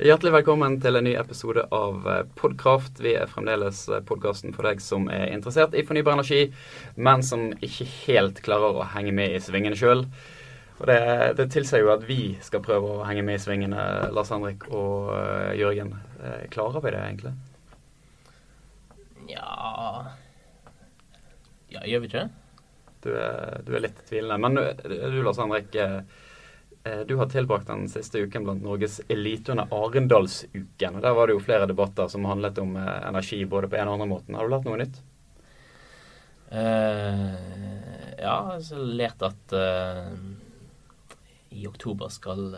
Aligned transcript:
Hjertelig 0.00 0.30
velkommen 0.32 0.78
til 0.80 0.96
en 0.96 1.04
ny 1.04 1.10
episode 1.20 1.60
av 1.76 2.06
eh, 2.08 2.20
Podkraft. 2.40 3.02
Vi 3.04 3.10
er 3.20 3.28
fremdeles 3.28 3.82
eh, 3.92 3.98
podkasten 4.08 4.54
for 4.56 4.64
deg 4.64 4.78
som 4.80 5.10
er 5.12 5.26
interessert 5.28 5.74
i 5.76 5.82
fornybar 5.84 6.14
energi, 6.16 6.46
men 6.96 7.20
som 7.20 7.50
ikke 7.60 7.84
helt 8.06 8.40
klarer 8.46 8.78
å 8.80 8.86
henge 8.94 9.12
med 9.12 9.34
i 9.36 9.42
svingene 9.44 9.76
sjøl. 9.76 10.06
Og 10.78 10.86
det, 10.88 10.96
det 11.36 11.46
tilsier 11.52 11.84
jo 11.84 11.92
at 11.92 12.06
vi 12.08 12.30
skal 12.40 12.64
prøve 12.64 12.94
å 12.94 13.04
henge 13.04 13.26
med 13.26 13.36
i 13.36 13.42
svingene, 13.44 13.84
Lars 14.16 14.32
Henrik 14.32 14.64
og 14.70 15.12
uh, 15.12 15.52
Jørgen. 15.60 15.92
klarer 16.48 16.80
vi 16.80 16.94
det 16.96 17.04
egentlig? 17.04 17.34
Ja 19.34 19.52
Ja, 21.76 21.84
gjør 21.84 22.06
vi 22.06 22.08
ikke? 22.08 22.24
Du 23.04 23.12
er, 23.12 23.60
du 23.68 23.76
er 23.76 23.84
litt 23.84 24.00
tvilende. 24.08 24.40
Men 24.40 24.56
du, 24.80 25.20
Lars 25.20 25.44
Henrik. 25.44 25.76
Eh, 26.84 27.00
du 27.00 27.16
har 27.16 27.26
tilbrakt 27.26 27.66
den 27.66 27.88
siste 27.88 28.18
uken 28.18 28.44
blant 28.44 28.62
Norges 28.62 29.00
elite 29.08 29.52
under 29.52 29.68
Arendalsuken. 29.70 30.96
og 30.96 31.02
Der 31.02 31.14
var 31.14 31.26
det 31.26 31.36
jo 31.36 31.44
flere 31.44 31.66
debatter 31.68 32.08
som 32.08 32.24
handlet 32.24 32.58
om 32.58 32.76
eh, 32.76 33.08
energi 33.08 33.44
både 33.44 33.68
på 33.68 33.76
en 33.76 33.88
og 33.88 33.98
andre 33.98 34.08
måten. 34.14 34.34
Har 34.34 34.48
du 34.48 34.54
lært 34.54 34.68
noe 34.68 34.80
nytt? 34.80 35.02
Uh, 36.50 37.36
ja, 38.18 38.32
jeg 38.58 38.64
har 38.66 38.86
lært 38.98 39.20
at 39.22 39.52
uh, 39.54 40.08
i 41.54 41.62
oktober 41.68 42.10
skal 42.10 42.56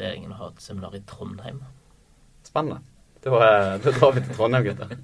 regjeringen 0.00 0.34
ha 0.34 0.48
et 0.50 0.64
seminar 0.64 0.96
i 0.98 1.02
Trondheim. 1.06 1.60
Spennende. 2.42 2.80
Da, 3.24 3.30
da 3.84 3.92
drar 3.92 4.16
vi 4.16 4.24
til 4.24 4.36
Trondheim, 4.36 4.70
gutter. 4.70 4.96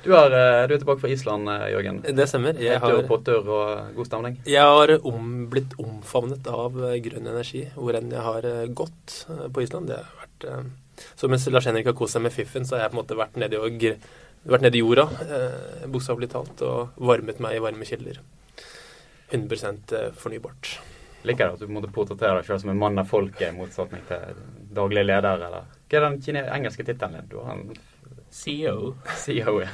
Du 0.00 0.14
er, 0.16 0.32
eh, 0.32 0.62
du 0.64 0.74
er, 0.74 0.78
tilbake 0.80 1.02
fra 1.02 1.10
Island, 1.12 1.48
eh, 1.52 1.66
Jørgen. 1.74 1.98
Det 2.02 2.26
stemmer. 2.28 2.56
Jeg 2.56 2.80
har, 2.80 3.02
potter 3.08 3.42
og 3.44 3.90
god 3.96 4.08
stemning? 4.08 4.38
Jeg 4.48 4.64
har 4.64 4.94
om, 5.04 5.26
blitt 5.52 5.74
omfavnet 5.80 6.48
av 6.48 6.78
eh, 6.88 6.96
grønn 7.04 7.28
energi 7.28 7.66
hvor 7.74 7.98
enn 7.98 8.08
jeg 8.14 8.24
har 8.24 8.48
gått 8.72 9.18
på 9.28 9.66
Island. 9.66 9.92
Det 9.92 10.00
har 10.00 10.22
vært, 10.22 10.48
så 11.20 11.28
mens 11.28 11.44
Lars 11.52 11.68
Henrik 11.68 11.90
har 11.90 11.96
kost 11.98 12.16
seg 12.16 12.24
med 12.24 12.32
fiffen, 12.32 12.64
så 12.64 12.78
har 12.78 12.86
jeg 12.86 12.94
på 12.94 12.96
en 12.96 13.02
måte 13.02 13.18
vært 13.18 13.36
nede 13.40 13.60
i, 13.60 13.92
vært 14.48 14.64
nede 14.64 14.78
i 14.78 14.82
jorda, 14.82 15.04
eh, 15.26 15.88
bokstavelig 15.92 16.30
talt, 16.32 16.62
og 16.64 16.96
varmet 16.96 17.42
meg 17.44 17.58
i 17.58 17.64
varme 17.64 17.88
kilder. 17.88 18.22
100 19.30 20.16
fornybart. 20.18 20.78
Liker 21.28 21.50
det 21.50 21.58
at 21.58 21.60
du 21.60 21.70
måtte 21.70 21.92
portrettere 21.92 22.40
deg 22.40 22.48
selv 22.48 22.64
som 22.64 22.72
en 22.72 22.80
mann 22.80 22.98
av 22.98 23.10
folket, 23.10 23.50
i 23.50 23.56
motsetning 23.56 24.02
til 24.08 24.40
daglig 24.74 25.04
leder, 25.04 25.44
eller 25.46 25.68
Hva 25.90 25.98
er 25.98 26.06
den 26.06 26.36
engelske 26.46 26.84
tittelen 26.86 27.26
din? 27.26 27.78
CEO. 28.30 28.94
CEO, 29.16 29.60
ja. 29.60 29.68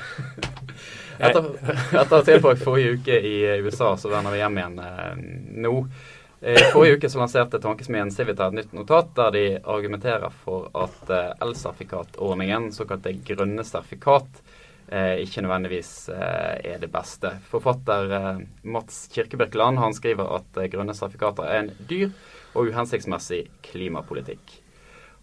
Etter, 1.19 1.45
etter 1.93 2.23
tilbrakt 2.25 2.63
forrige 2.65 2.97
uke 2.97 3.19
i 3.21 3.61
USA, 3.65 3.97
så 3.97 4.09
vender 4.09 4.33
vi 4.33 4.41
hjem 4.41 4.59
igjen 4.59 4.79
eh, 4.79 5.13
nå. 5.65 5.75
I 6.41 6.57
forrige 6.73 6.97
uke 6.99 7.09
så 7.13 7.21
lanserte 7.23 7.61
tankesmien 7.61 8.11
Civita 8.13 8.49
et 8.51 8.57
nytt 8.59 8.75
notat 8.77 9.15
der 9.17 9.33
de 9.33 9.45
argumenterer 9.61 10.33
for 10.45 10.69
at 10.77 11.13
eh, 11.13 11.31
elsertifikatordningen, 11.45 12.69
såkalte 12.77 13.15
grønne 13.29 13.65
sertifikat, 13.65 14.43
eh, 14.89 15.23
ikke 15.25 15.45
nødvendigvis 15.45 15.95
eh, 16.13 16.75
er 16.75 16.85
det 16.85 16.93
beste. 16.93 17.33
Forfatter 17.53 18.13
eh, 18.21 18.45
Mats 18.69 19.07
Kirkebirkeland 19.13 19.81
han 19.81 19.97
skriver 19.97 20.37
at 20.41 20.61
eh, 20.61 20.69
grønne 20.73 20.97
sertifikater 20.97 21.49
er 21.49 21.65
en 21.65 21.75
dyr 21.89 22.13
og 22.53 22.69
uhensiktsmessig 22.69 23.47
klimapolitikk. 23.69 24.61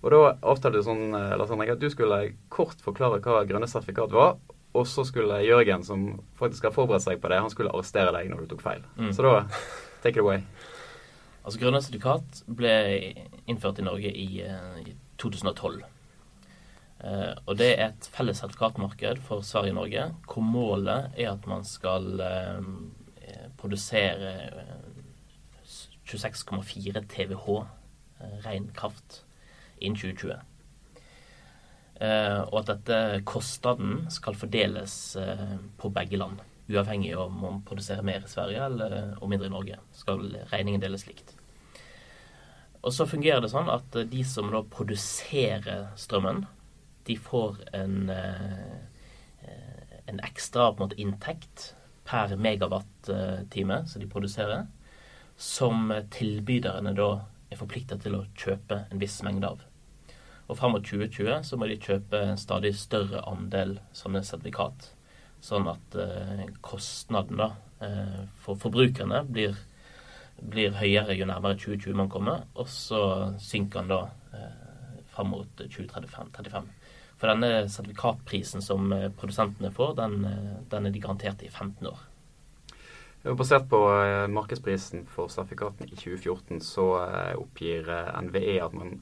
Og 0.04 0.12
da 0.12 0.34
avtalte 0.44 0.82
du 0.82 0.84
sånn, 0.84 1.14
eh, 1.16 1.36
Lars 1.40 1.52
Henrik, 1.54 1.74
at 1.76 1.80
du 1.80 1.90
skulle 1.92 2.20
kort 2.52 2.82
forklare 2.84 3.22
hva 3.24 3.46
grønne 3.48 3.70
sertifikat 3.72 4.12
var. 4.12 4.36
Og 4.74 4.88
så 4.90 5.06
skulle 5.06 5.44
Jørgen, 5.46 5.84
som 5.86 6.20
faktisk 6.40 6.68
har 6.68 6.76
forberedt 6.76 7.06
seg 7.06 7.22
på 7.22 7.30
det, 7.30 7.40
han 7.40 7.52
skulle 7.54 7.72
arrestere 7.72 8.12
deg 8.16 8.32
når 8.32 8.44
du 8.44 8.54
tok 8.54 8.64
feil. 8.66 8.84
Mm. 8.98 9.14
Så 9.16 9.24
da 9.24 9.46
take 10.04 10.18
it 10.18 10.24
away. 10.26 10.44
Altså 11.44 11.60
Grønne 11.62 11.82
sertifikat 11.84 12.44
ble 12.48 12.76
innført 13.48 13.80
i 13.80 13.88
Norge 13.88 14.12
i, 14.12 14.42
eh, 14.44 14.80
i 14.84 14.96
2012. 15.22 15.84
Eh, 17.04 17.34
og 17.46 17.58
det 17.60 17.74
er 17.74 17.90
et 17.90 18.08
felles 18.16 18.40
sertifikatmarked 18.40 19.22
for 19.28 19.44
Sverige 19.44 19.76
og 19.76 19.82
Norge, 19.82 20.08
hvor 20.28 20.46
målet 20.48 21.12
er 21.20 21.34
at 21.34 21.48
man 21.48 21.64
skal 21.68 22.20
eh, 22.24 23.48
produsere 23.60 24.34
26,4 26.08 27.04
TWh 27.12 27.64
eh, 27.64 28.38
ren 28.46 28.70
kraft 28.76 29.24
innen 29.80 30.00
2020. 30.00 30.42
Eh, 32.04 32.40
og 32.50 32.58
at 32.64 32.72
dette 32.72 33.22
kostnaden 33.30 34.08
skal 34.12 34.36
fordeles 34.38 35.16
eh, 35.20 35.54
på 35.78 35.92
begge 35.94 36.20
land. 36.20 36.42
Uavhengig 36.72 37.14
om 37.20 37.38
man 37.44 37.62
produserer 37.68 38.06
mer 38.06 38.24
i 38.24 38.32
Sverige 38.32 38.66
eller, 38.66 38.98
og 39.20 39.30
mindre 39.30 39.48
i 39.48 39.54
Norge. 39.54 39.80
Skal 39.96 40.26
regningen 40.52 40.82
deles 40.84 41.06
likt. 41.08 41.36
Og 42.84 42.92
så 42.92 43.08
fungerer 43.08 43.44
det 43.44 43.52
sånn 43.54 43.72
at 43.72 43.96
de 44.12 44.24
som 44.28 44.50
da 44.52 44.64
produserer 44.68 45.94
strømmen, 46.00 46.44
de 47.08 47.16
får 47.20 47.62
en, 47.76 48.10
eh, 48.12 49.48
en 50.08 50.20
ekstra 50.24 50.72
en 50.72 50.82
måte, 50.82 51.00
inntekt 51.00 51.74
per 52.08 52.36
megawatt-time 52.36 53.84
som 53.88 54.04
de 54.04 54.10
produserer, 54.12 54.66
som 55.40 55.92
tilbyderne 56.12 56.92
da 56.96 57.10
er 57.54 57.60
forplikta 57.60 57.98
til 58.02 58.18
å 58.18 58.26
kjøpe 58.38 58.84
en 58.90 59.02
viss 59.02 59.22
mengde 59.26 59.54
av. 59.54 59.64
Og 60.50 60.60
frem 60.60 60.74
mot 60.76 60.84
2020 60.84 61.46
så 61.48 61.58
må 61.60 61.70
de 61.70 61.80
kjøpe 61.82 62.20
en 62.20 62.40
stadig 62.40 62.74
større 62.76 63.24
andel 63.30 63.78
sånne 63.96 64.24
sertifikat. 64.28 64.90
Sånn 65.44 65.68
at 65.72 65.96
eh, 66.00 66.44
kostnaden 66.64 67.40
da, 67.40 67.50
eh, 67.84 68.20
for 68.44 68.60
forbrukerne 68.60 69.24
blir, 69.28 69.56
blir, 70.40 70.76
høyere 70.80 71.16
jo 71.18 71.28
nærmere 71.28 71.60
2020 71.60 72.00
man 72.00 72.12
kommer. 72.12 72.46
Og 72.60 72.70
så 72.72 73.02
synker 73.44 73.82
den 73.82 73.92
da 73.92 74.02
eh, 74.36 75.02
frem 75.14 75.32
mot 75.32 75.64
2035. 75.64 76.72
For 77.20 77.32
denne 77.32 77.68
sertifikatprisen 77.72 78.64
som 78.64 78.92
eh, 78.92 79.10
produsentene 79.16 79.72
får, 79.72 79.96
den, 80.00 80.26
eh, 80.28 80.56
den 80.72 80.90
er 80.90 80.96
de 80.96 81.04
garantert 81.04 81.44
i 81.46 81.52
15 81.52 81.88
år. 81.88 82.02
Basert 83.24 83.70
på 83.70 83.80
eh, 84.04 84.28
markedsprisen 84.28 85.06
for 85.08 85.32
sertifikatene 85.32 85.88
i 85.88 85.96
2014 85.96 86.60
så 86.62 86.88
oppgir 87.40 87.88
NVE 88.26 88.58
at 88.60 88.76
man 88.76 88.98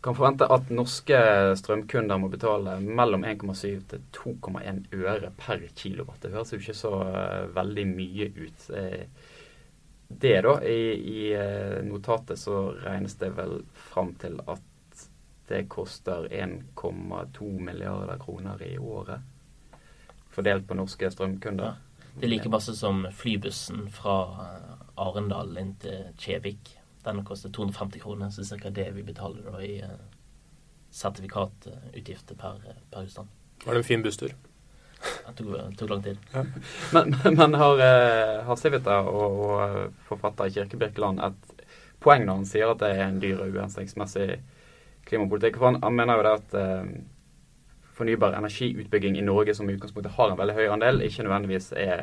kan 0.00 0.14
forvente 0.16 0.46
at 0.48 0.70
norske 0.72 1.18
strømkunder 1.60 2.20
må 2.22 2.30
betale 2.32 2.78
mellom 2.80 3.26
1,7 3.26 3.82
til 3.90 4.04
2,1 4.16 4.86
øre 4.96 5.32
per 5.36 5.66
kilowatt. 5.76 6.22
Det 6.22 6.30
høres 6.32 6.54
jo 6.54 6.60
ikke 6.62 6.78
så 6.78 6.92
veldig 7.52 7.84
mye 7.90 8.30
ut. 8.38 8.64
Det, 10.08 10.32
da, 10.46 10.54
i, 10.64 10.80
i 10.96 11.26
notatet 11.84 12.40
så 12.40 12.62
regnes 12.80 13.18
det 13.20 13.34
vel 13.36 13.58
fram 13.90 14.14
til 14.22 14.40
at 14.46 14.64
det 15.50 15.66
koster 15.68 16.28
1,2 16.30 17.60
milliarder 17.60 18.18
kroner 18.18 18.62
i 18.62 18.78
året. 18.78 19.20
Fordelt 20.30 20.68
på 20.68 20.78
norske 20.78 21.10
strømkunder. 21.10 21.74
Ja, 21.74 21.89
det 22.20 22.28
er 22.28 22.34
like 22.34 22.52
masse 22.52 22.76
som 22.76 23.06
flybussen 23.16 23.86
fra 23.92 24.16
Arendal 25.00 25.56
inn 25.58 25.74
til 25.80 26.12
Kjevik 26.20 26.76
den 27.04 27.24
koster 27.24 27.48
250 27.48 28.00
kroner, 28.02 28.30
så 28.30 28.42
det 28.42 28.52
er 28.52 28.58
ca. 28.60 28.70
det 28.70 28.90
vi 28.92 29.02
betaler 29.02 29.46
da 29.48 29.60
i 29.64 29.78
uh, 29.80 29.94
sertifikatutgifter 30.92 32.36
per, 32.36 32.60
per 32.90 33.06
husstand. 33.06 33.28
Var 33.64 33.74
det 33.74 33.80
en 33.80 33.88
fin 33.88 34.02
busstur? 34.04 34.34
Det 35.00 35.32
tok, 35.38 35.76
tok, 35.78 35.90
lang 35.90 36.02
tid. 36.04 36.18
Ja. 36.34 36.42
Men, 36.92 37.14
men, 37.24 37.54
har, 37.54 37.78
har 38.44 38.56
Civita 38.60 38.98
og, 39.00 39.38
og 39.40 39.94
forfatter 40.04 40.50
Kirke 40.52 40.76
Birkeland 40.76 41.22
et 41.24 41.54
poeng 42.04 42.26
når 42.26 42.42
han 42.42 42.48
sier 42.50 42.72
at 42.72 42.82
det 42.82 42.90
er 42.98 43.06
en 43.06 43.20
dyr 43.22 43.40
og 43.40 43.56
uhensiktsmessig 43.56 44.42
klimapolitikk? 45.08 45.56
For 45.56 45.70
han, 45.70 45.80
han, 45.80 45.96
mener 45.96 46.20
jo 46.20 46.26
det 46.26 46.34
at 46.34 46.58
fornybar 48.00 48.36
energiutbygging 48.38 49.14
i 49.20 49.24
Norge 49.24 49.52
som 49.56 49.68
i 49.68 49.74
utgangspunktet 49.76 50.16
har 50.16 50.28
en 50.32 50.40
veldig 50.40 50.56
høy 50.58 50.66
andel, 50.74 50.96
ikke 51.06 51.24
nødvendigvis 51.26 51.68
er 51.78 51.98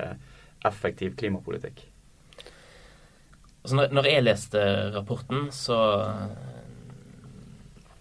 effektiv 0.65 1.09
klimapolitikk. 1.19 1.77
Altså 3.63 3.75
når, 3.81 3.87
når, 3.91 4.03
jeg 4.07 4.23
leste 4.23 4.59
rapporten, 4.95 5.39
så 5.51 5.79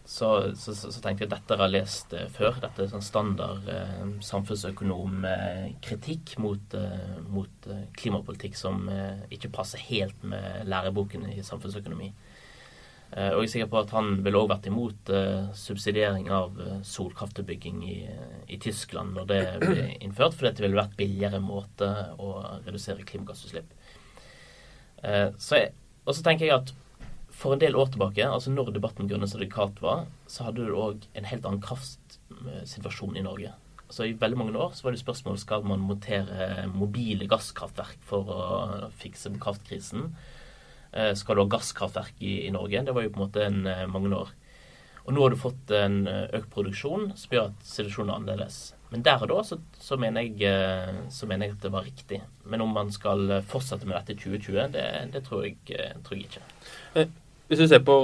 så, 0.06 0.55
så, 0.55 0.75
så, 0.75 1.00
tenkte 1.03 1.25
jeg 1.25 1.32
at 1.32 1.38
dette 1.41 1.56
har 1.59 1.69
lest 1.73 2.12
uh, 2.15 2.29
før. 2.31 2.55
Dette 2.62 2.82
er 2.85 2.88
sånn 2.93 3.03
standard 3.03 3.67
uh, 3.67 4.06
samfunnsøkonomkritikk 4.23 6.38
mot, 6.38 6.75
eh, 6.79 7.19
mot 7.26 7.50
klimapolitikk 7.99 8.55
som 8.55 8.87
ikke 9.35 9.50
passer 9.50 9.82
helt 9.88 10.23
med 10.23 10.62
læreboken 10.71 11.26
i 11.32 11.43
samfunnsøkonomi. 11.43 12.15
Og 13.17 13.38
jeg 13.38 13.47
er 13.47 13.50
sikker 13.53 13.69
på 13.70 13.79
at 13.81 13.93
han 13.94 14.08
ville 14.25 14.41
òg 14.41 14.49
vært 14.50 14.67
imot 14.69 15.11
subsidiering 15.56 16.26
av 16.35 16.58
solkraftutbygging 16.85 17.85
i, 17.87 18.00
i, 18.50 18.58
Tyskland 18.61 19.14
når 19.17 19.29
det 19.31 19.38
ble 19.62 19.85
innført, 20.05 20.35
fordi 20.35 20.50
det 20.58 20.64
ville 20.67 20.81
vært 20.81 20.99
billigere 20.99 21.41
måte 21.41 21.88
å 22.19 22.32
redusere 22.67 23.06
klimagassutslipp. 23.06 23.70
Eh, 25.03 25.29
så 25.38 25.61
jeg, 25.61 25.73
og 26.05 26.17
så 26.17 26.25
tenker 26.26 26.49
jeg 26.49 26.56
at 26.56 26.75
for 27.37 27.53
en 27.53 27.61
del 27.61 27.76
år 27.76 27.91
tilbake, 27.93 28.25
altså 28.25 28.53
når 28.53 28.73
debatten 28.73 29.09
grønne 29.11 29.29
sertifikat 29.29 29.82
var, 29.85 30.06
så 30.31 30.49
hadde 30.49 30.64
du 30.64 30.76
òg 30.79 31.05
en 31.19 31.29
helt 31.29 31.44
annen 31.44 31.62
kraftsituasjon 31.64 33.19
i 33.19 33.25
Norge. 33.26 33.52
Så 33.93 34.06
I 34.06 34.17
veldig 34.19 34.38
mange 34.41 34.56
år 34.59 34.73
så 34.75 34.87
var 34.87 34.97
det 34.97 35.02
spørsmål 35.02 35.37
skal 35.38 35.67
man 35.69 35.85
montere 35.85 36.64
mobile 36.73 37.29
gasskraftverk 37.31 38.00
for 38.09 38.32
å 38.32 38.88
fikse 38.99 39.31
kraftkrisen. 39.43 40.09
Eh, 40.97 41.13
skal 41.19 41.37
du 41.37 41.45
ha 41.45 41.51
gasskraftverk 41.57 42.23
i, 42.25 42.47
i, 42.47 42.51
Norge? 42.55 42.83
Det 42.87 42.95
var 42.97 43.05
jo 43.05 43.13
på 43.13 43.21
en 43.21 43.27
måte 43.27 43.45
en, 43.45 43.67
eh, 43.69 43.85
mange 43.91 44.13
år. 44.17 44.33
Og 45.07 45.13
nå 45.15 45.23
har 45.23 45.35
du 45.35 45.39
fått 45.39 45.71
en 45.77 46.01
økt 46.09 46.49
produksjon 46.51 47.13
som 47.15 47.35
gjør 47.35 47.53
at 47.53 47.67
situasjonen 47.69 48.11
er 48.11 48.17
annerledes. 48.17 48.57
Men 48.91 49.05
der 49.07 49.23
og 49.23 49.31
da 49.31 49.43
så, 49.47 49.59
så, 49.79 49.99
mener 50.03 50.25
jeg, 50.27 50.97
så, 51.15 51.29
mener 51.31 51.47
jeg, 51.47 51.55
at 51.55 51.67
det 51.67 51.71
var 51.75 51.87
riktig. 51.87 52.19
Men 52.51 52.65
om 52.65 52.73
man 52.75 52.91
skal 52.95 53.37
fortsette 53.47 53.87
med 53.87 53.95
dette 54.01 54.17
i 54.17 54.19
2020, 54.19 54.73
det, 54.75 54.87
det 55.15 55.23
tror, 55.29 55.45
jeg, 55.47 55.61
tror, 56.07 56.19
jeg, 56.19 56.27
ikke. 56.27 57.07
Hvis 57.47 57.63
du 57.63 57.69
ser 57.71 57.87
på 57.87 57.97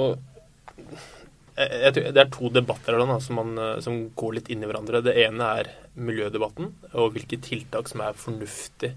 det 1.53 2.17
er 2.17 2.29
to 2.33 2.49
debatter 2.49 2.97
da, 2.97 3.19
som, 3.21 3.37
man, 3.37 3.81
som, 3.83 3.99
går 4.15 4.39
litt 4.39 4.49
inn 4.49 4.63
i 4.63 4.69
hverandre. 4.69 5.03
Det 5.05 5.13
ene 5.25 5.49
er 5.59 5.69
miljødebatten 5.93 6.71
og 6.93 7.13
hvilke 7.13 7.37
tiltak 7.43 7.91
som 7.91 8.01
er 8.01 8.17
fornuftig 8.17 8.93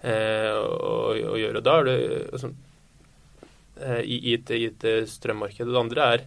eh, 0.00 0.52
å, 0.56 1.12
å, 1.12 1.34
gjøre. 1.36 1.60
Da 1.64 1.80
er 1.80 1.90
det 1.90 1.96
altså, 2.32 2.52
eh, 2.54 2.71
i, 4.02 4.18
i, 4.18 4.36
et, 4.36 4.52
i, 4.54 4.68
et, 4.70 4.86
strømmarked. 5.10 5.68
Det 5.68 5.80
andre 5.80 6.08
er 6.14 6.24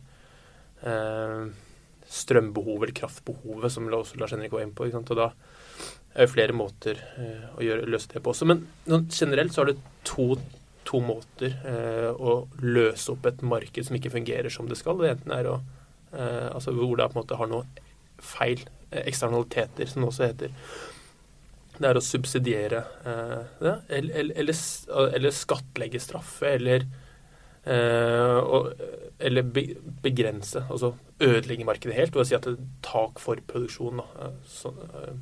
eh, 0.85 1.45
strømbehovet 2.15 2.89
eller 2.89 2.99
kraftbehovet, 3.01 3.71
som 3.73 3.87
også 3.89 4.19
Lars 4.21 4.35
Henrik 4.35 4.53
var 4.53 4.65
inne 4.65 4.75
på. 4.77 4.87
Og 4.89 5.17
da 5.17 5.31
er 6.15 6.25
det 6.25 6.31
flere 6.31 6.55
måter 6.55 6.99
eh, 7.19 7.47
å 7.55 7.63
gjøre, 7.65 7.89
løse 7.91 8.13
det 8.13 8.23
på 8.23 8.33
også. 8.33 8.47
Men 8.49 8.65
generelt 9.11 9.55
så 9.55 9.63
har 9.63 9.73
det 9.73 9.79
to 10.07 10.33
to 10.85 11.01
måter 11.01 11.55
eh, 11.65 12.11
å 12.13 12.45
løse 12.61 13.09
opp 13.13 13.25
et 13.25 13.41
marked 13.45 13.87
som 13.87 13.97
ikke 13.97 14.13
fungerer 14.13 14.53
som 14.53 14.69
det 14.69 14.77
skal. 14.79 14.99
Det 15.01 15.15
enten 15.15 15.33
er 15.33 15.49
å 15.49 15.55
eh, 16.13 16.49
Altså 16.51 16.75
hvor 16.75 16.93
det 16.99 17.09
på 17.09 17.17
en 17.17 17.23
måte 17.23 17.39
har 17.39 17.49
noe 17.51 17.65
feil, 18.21 18.61
eh, 18.91 19.01
eksternaliteter, 19.09 19.89
som 19.89 20.03
det 20.03 20.11
også 20.11 20.27
heter. 20.29 20.53
Det 21.75 21.89
er 21.89 21.99
å 21.99 22.03
subsidiere 22.05 22.83
eh, 23.03 23.41
det, 23.59 23.73
eller, 23.97 24.35
eller, 24.43 24.61
eller, 25.09 25.35
skattlegge 25.35 25.99
straffe, 26.03 26.53
eller 26.53 26.85
eh, 26.85 27.01
og, 27.65 28.71
eller 29.19 29.45
begrense, 30.03 30.65
altså 30.69 30.93
ødelegge 31.19 31.65
markedet 31.65 31.95
helt, 31.95 32.15
og 32.15 32.27
si 32.27 32.35
at 32.35 32.45
det 32.45 32.57
er 32.57 32.67
tak 32.83 33.19
for 33.19 33.39
produksjon. 33.47 34.01
Da. 34.01 34.29
Så, 34.45 34.69
eh, 34.69 35.15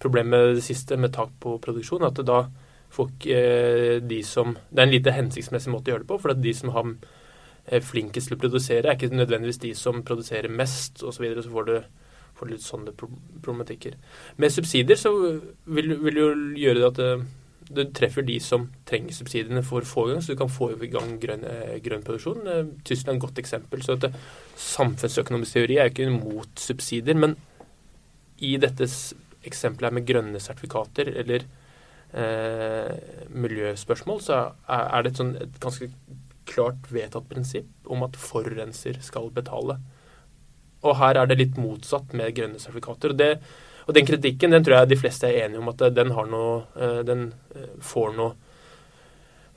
problemet 0.00 0.56
det 0.56 0.64
siste, 0.64 0.96
med 0.96 1.12
tak 1.12 1.30
på 1.40 1.58
produksjon, 1.62 2.02
er 2.02 2.10
at 2.10 2.26
da 2.26 2.42
får 2.90 3.10
eh, 3.30 4.00
de 4.02 4.22
som 4.22 4.56
Det 4.70 4.78
er 4.78 4.82
en 4.82 4.94
lite 4.94 5.14
hensiktsmessig 5.14 5.70
måte 5.70 5.90
å 5.90 5.94
gjøre 5.94 6.04
det 6.04 6.08
på. 6.10 6.18
For 6.18 6.30
at 6.30 6.42
de 6.42 6.54
som 6.54 6.74
har 6.74 6.94
er 7.66 7.80
flinkest 7.80 8.28
til 8.28 8.36
å 8.36 8.40
produsere, 8.40 8.88
er 8.88 8.96
ikke 8.96 9.14
nødvendigvis 9.14 9.60
de 9.62 9.74
som 9.74 10.02
produserer 10.02 10.48
mest 10.48 11.04
osv. 11.04 11.12
Så, 11.12 11.22
videre, 11.22 11.42
så 11.42 11.50
får 11.50 11.64
du, 11.68 11.76
får 12.34 12.50
litt 12.50 12.64
sånne 12.64 12.94
problematikker. 12.96 13.94
Med 14.36 14.50
subsidier 14.50 14.96
så 14.96 15.12
vil, 15.66 15.94
vil 16.02 16.16
jo 16.16 16.30
gjøre 16.56 16.80
det 16.80 16.88
at 16.88 16.98
det, 16.98 17.12
eh, 17.12 17.28
du 17.70 17.84
treffer 17.94 18.24
de 18.26 18.36
som 18.42 18.66
trenger 18.88 19.14
subsidiene 19.14 19.62
for 19.66 19.86
få 19.86 20.08
i 20.08 20.12
gang, 20.12 20.22
så 20.24 20.34
du 20.34 20.40
kan 20.40 20.50
få 20.50 20.72
i 20.74 20.90
gang 20.90 21.14
grønn, 21.22 21.44
grønn 21.84 22.04
produksjon. 22.06 22.48
Tyskland 22.86 23.14
er 23.14 23.20
et 23.20 23.26
godt 23.26 23.38
eksempel. 23.42 23.84
så 23.86 23.94
at 23.94 24.06
det, 24.08 24.12
Samfunnsøkonomisk 24.60 25.56
teori 25.56 25.78
er 25.78 25.88
jo 25.88 25.94
ikke 25.94 26.08
imot 26.10 26.60
subsidier, 26.60 27.16
men 27.16 27.36
i 28.40 28.56
dette 28.60 28.88
eksempelet 29.46 29.88
her 29.88 29.96
med 29.96 30.08
grønne 30.08 30.42
sertifikater, 30.42 31.12
eller 31.22 31.46
eh, 32.12 33.26
miljøspørsmål, 33.30 34.20
så 34.24 34.42
er 34.66 35.04
det 35.04 35.14
et, 35.14 35.22
sånn, 35.22 35.32
et 35.40 35.62
ganske 35.62 35.90
klart 36.50 36.90
vedtatt 36.90 37.28
prinsipp 37.30 37.90
om 37.90 38.04
at 38.06 38.18
forurenser 38.18 38.98
skal 39.04 39.30
betale. 39.34 39.78
Og 40.80 40.96
her 40.96 41.20
er 41.20 41.28
det 41.28 41.38
litt 41.40 41.58
motsatt 41.60 42.14
med 42.16 42.34
grønne 42.36 42.60
sertifikater. 42.60 43.14
Og, 43.14 43.20
det, 43.20 43.32
og 43.86 43.96
den 43.96 44.06
kritikken 44.08 44.54
den 44.54 44.64
tror 44.64 44.80
jeg 44.80 44.92
de 44.92 45.00
fleste 45.00 45.28
er 45.28 45.46
enige 45.46 45.62
om 45.62 45.70
at 45.72 45.84
den, 45.96 46.14
har 46.16 46.30
noe, 46.30 46.62
eh, 46.76 47.02
den 47.06 47.28
eh, 47.56 47.68
får 47.84 48.16
noe 48.16 48.32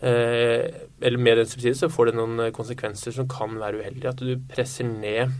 eh, 0.02 0.68
Eller 1.02 1.18
med 1.20 1.42
den 1.42 1.50
subsidien 1.50 1.80
så 1.80 1.92
får 1.92 2.12
det 2.12 2.20
noen 2.20 2.46
konsekvenser 2.56 3.16
som 3.16 3.28
kan 3.32 3.58
være 3.60 3.82
uheldige. 3.82 4.14
At 4.14 4.24
du 4.24 4.38
presser 4.52 4.88
ned 4.88 5.34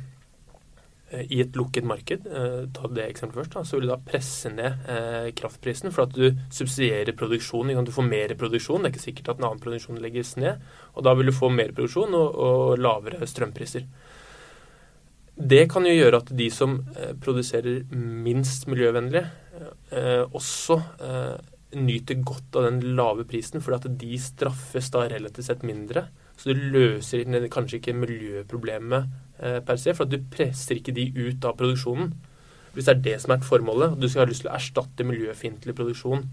Eh, 1.14 1.26
i 1.30 1.42
et 1.44 1.58
lukket 1.58 1.86
marked, 1.86 2.26
eh, 2.26 2.64
ta 2.74 2.90
det 2.90 3.06
eksempelet 3.06 3.44
først, 3.44 3.54
da, 3.54 3.64
så 3.64 3.78
vil 3.78 3.88
du 3.88 3.92
da 3.92 4.00
presse 4.02 4.50
ned 4.50 4.88
eh, 4.90 5.30
kraftprisen 5.38 5.94
for 5.94 6.08
at 6.08 6.16
du 6.16 6.40
subsidierer 6.50 7.14
produksjon. 7.18 7.74
Du 7.86 7.94
får 7.94 8.08
mer 8.08 8.34
produksjon. 8.40 8.82
Det 8.82 8.90
er 8.90 8.96
ikke 8.96 9.06
sikkert 9.06 9.30
at 9.34 9.42
en 9.42 9.50
annen 9.50 9.62
produksjon 9.64 10.02
legges 10.02 10.36
ned. 10.42 10.64
Og 10.96 11.06
da 11.06 11.14
vil 11.18 11.30
du 11.30 11.36
få 11.36 11.52
mer 11.54 11.74
produksjon 11.76 12.18
og, 12.18 12.40
og 12.48 12.82
lavere 12.82 13.30
strømpriser. 13.30 13.86
Det 15.34 15.64
kan 15.72 15.86
jo 15.88 15.96
gjøre 15.96 16.20
at 16.22 16.30
de 16.38 16.50
som 16.54 16.76
eh, 16.94 17.16
produserer 17.18 17.88
minst 17.94 18.68
miljøvennlig, 18.70 19.24
eh, 19.92 20.22
også 20.30 20.78
eh, 21.02 21.38
nyter 21.74 22.20
godt 22.22 22.60
av 22.60 22.68
den 22.68 22.94
lave 22.98 23.26
prisen, 23.26 23.64
fordi 23.64 23.80
at 23.80 23.98
de 24.04 24.20
straffes 24.22 24.92
da 24.94 25.08
relativt 25.10 25.50
sett 25.50 25.66
mindre. 25.66 26.06
Så 26.38 26.54
du 26.54 26.62
løser 26.76 27.26
kanskje 27.54 27.80
ikke 27.80 27.98
miljøproblemet 27.98 29.20
per 29.66 29.78
se, 29.82 29.94
for 29.94 30.06
at 30.06 30.14
du 30.14 30.30
presser 30.34 30.78
ikke 30.78 30.94
de 30.96 31.08
ut 31.18 31.46
av 31.46 31.58
produksjonen. 31.58 32.14
Hvis 32.74 32.88
det 32.88 32.94
er 32.94 33.04
det 33.06 33.16
som 33.22 33.34
er 33.34 33.46
formålet, 33.46 33.94
og 33.94 34.02
du 34.02 34.08
skal 34.10 34.24
ha 34.24 34.30
lyst 34.30 34.46
til 34.46 34.50
å 34.50 34.56
erstatte 34.58 35.06
miljøfiendtlig 35.06 35.76
produksjon 35.78 36.24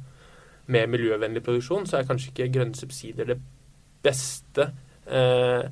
med 0.72 0.92
miljøvennlig 0.92 1.42
produksjon, 1.44 1.88
så 1.88 1.98
er 1.98 2.08
kanskje 2.08 2.32
ikke 2.32 2.48
grønne 2.54 2.78
subsidier 2.78 3.28
det 3.32 3.38
beste 4.04 4.70
eh, 5.08 5.66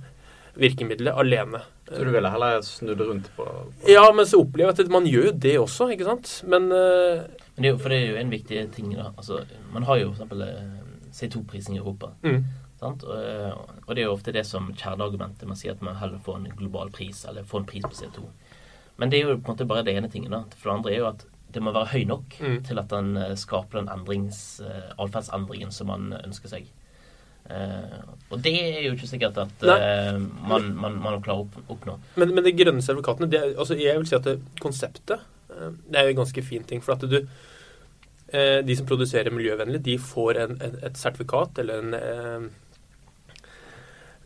virkemidlet 0.61 1.17
alene. 1.17 1.63
Så 1.89 2.05
du 2.05 2.11
ville 2.13 2.31
heller 2.31 2.63
snudd 2.67 3.01
rundt 3.01 3.31
på, 3.37 3.45
på, 3.45 3.89
Ja, 3.91 4.05
men 4.13 4.29
så 4.29 4.43
opplever 4.43 4.73
jeg 4.73 4.87
at 4.87 4.93
man 4.93 5.09
gjør 5.09 5.31
jo 5.31 5.35
det 5.47 5.55
også, 5.61 5.89
ikke 5.95 6.09
sant. 6.09 6.33
Men, 6.45 6.69
uh, 6.73 7.25
men 7.57 7.67
det 7.67 7.73
jo, 7.73 7.81
For 7.83 7.95
det 7.95 7.99
er 7.99 8.13
jo 8.13 8.21
en 8.21 8.33
viktig 8.33 8.65
ting, 8.77 8.93
da. 8.97 9.11
Altså, 9.17 9.43
man 9.73 9.89
har 9.89 10.03
jo 10.03 10.11
f.eks. 10.13 10.21
eksempel 10.21 10.45
CO2-prising 11.19 11.79
i 11.79 11.83
Europa. 11.83 12.13
Mm. 12.23 12.45
Sant? 12.79 13.03
Og 13.03 13.89
det 13.91 14.03
er 14.03 14.07
jo 14.07 14.15
ofte 14.15 14.35
det 14.35 14.45
som 14.47 14.69
kjerneargumentet. 14.71 15.49
Man 15.51 15.59
sier 15.59 15.75
at 15.75 15.83
man 15.83 15.99
heller 15.99 16.21
får 16.23 16.39
en 16.39 16.53
global 16.61 16.93
pris, 16.95 17.25
eller 17.27 17.47
får 17.49 17.65
en 17.65 17.71
pris 17.73 17.89
på 17.89 17.97
CO2. 17.97 18.29
Men 18.99 19.11
det 19.11 19.19
er 19.19 19.27
jo 19.27 19.39
på 19.39 19.51
en 19.51 19.57
måte 19.57 19.67
bare 19.67 19.83
det 19.87 19.97
ene 19.97 20.11
tingen. 20.11 20.35
da. 20.35 20.45
For 20.55 20.71
det 20.71 20.77
andre 20.77 20.93
er 20.93 21.03
jo 21.03 21.11
at 21.11 21.27
det 21.55 21.63
må 21.65 21.73
være 21.73 21.93
høy 21.95 22.05
nok 22.09 22.37
mm. 22.41 22.59
til 22.69 22.81
at 22.81 22.91
den 22.93 23.17
eh, 23.17 23.35
skaper 23.39 23.81
den 23.81 23.89
atferdsendringen 24.99 25.73
som 25.73 25.89
man 25.91 26.13
ønsker 26.21 26.53
seg. 26.53 26.69
Uh, 27.49 28.15
og 28.29 28.43
det 28.45 28.53
er 28.61 28.83
jo 28.85 28.93
ikke 28.93 29.09
sikkert 29.09 29.39
at 29.41 29.63
uh, 29.65 30.19
man, 30.21 30.69
man, 30.77 30.99
man, 31.01 31.19
klarer 31.25 31.47
å 31.47 31.75
oppnå. 31.75 31.97
Men, 32.21 32.35
men 32.37 32.45
de 32.45 32.53
grønne 32.57 32.85
sertifikatene, 32.85 33.31
det, 33.33 33.43
altså 33.57 33.79
jeg 33.79 33.97
vil 33.97 34.09
si 34.11 34.19
at 34.19 34.29
det, 34.29 34.39
konseptet 34.61 35.27
det 35.49 35.97
er 35.97 36.05
jo 36.07 36.13
en 36.13 36.21
ganske 36.21 36.43
fin 36.45 36.67
ting. 36.69 36.83
For 36.85 36.95
at 36.95 37.07
du 37.09 37.23
De 38.29 38.75
som 38.77 38.85
produserer 38.87 39.33
miljøvennlig, 39.33 39.79
de 39.87 39.95
får 39.99 40.39
en, 40.43 40.51
en, 40.61 40.75
et 40.85 40.99
sertifikat 41.01 41.59
eller 41.63 41.81
en 41.81 42.51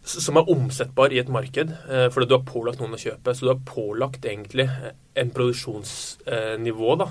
som 0.02 0.38
er 0.38 0.50
omsettbar 0.50 1.12
i 1.14 1.20
et 1.22 1.30
marked, 1.30 1.70
eh, 1.88 2.08
fordi 2.10 2.26
du 2.28 2.34
har 2.34 2.46
pålagt 2.46 2.80
noen 2.82 2.96
å 2.96 3.00
kjøpe. 3.00 3.34
Så 3.34 3.46
du 3.46 3.52
har 3.52 3.62
pålagt 3.66 4.26
egentlig 4.26 4.66
en 5.14 5.30
produksjonsnivå, 5.34 6.96
da. 6.98 7.08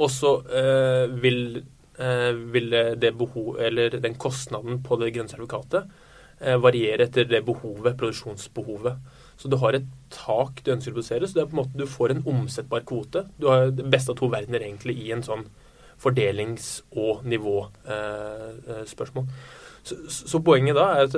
Og 0.00 0.12
så 0.14 0.36
eh, 0.46 1.06
vil, 1.22 1.40
eh, 2.00 2.30
vil 2.54 2.76
det 3.00 3.12
behov, 3.18 3.58
eller 3.60 3.98
den 4.00 4.16
kostnaden 4.20 4.80
på 4.86 5.00
det 5.00 5.12
grønne 5.16 5.32
sertifikatet 5.32 6.06
variere 6.40 7.04
etter 7.04 7.26
det 7.28 7.42
behovet, 7.44 7.98
produksjonsbehovet. 8.00 8.94
Så 9.36 9.50
du 9.52 9.58
har 9.60 9.76
et 9.76 9.84
tak 10.08 10.62
du 10.64 10.70
ønsker 10.72 10.94
å 10.94 10.96
produsere, 10.96 11.28
så 11.28 11.36
det 11.36 11.42
er 11.42 11.50
på 11.50 11.52
en 11.52 11.58
måte 11.58 11.76
du 11.76 11.84
får 11.84 12.14
en 12.14 12.22
omsettbar 12.32 12.86
kvote. 12.88 13.26
Du 13.36 13.44
har 13.50 13.68
det 13.76 13.84
beste 13.92 14.14
av 14.14 14.16
to 14.16 14.30
verdener 14.32 14.64
egentlig 14.64 14.94
i 15.04 15.10
en 15.12 15.20
sånn 15.26 15.44
fordelings- 16.00 16.78
og 16.96 17.26
nivåspørsmål. 17.28 19.28
Så, 19.84 19.96
så 20.08 20.40
poenget 20.44 20.76
da 20.76 20.90
er 20.94 21.08
at 21.08 21.16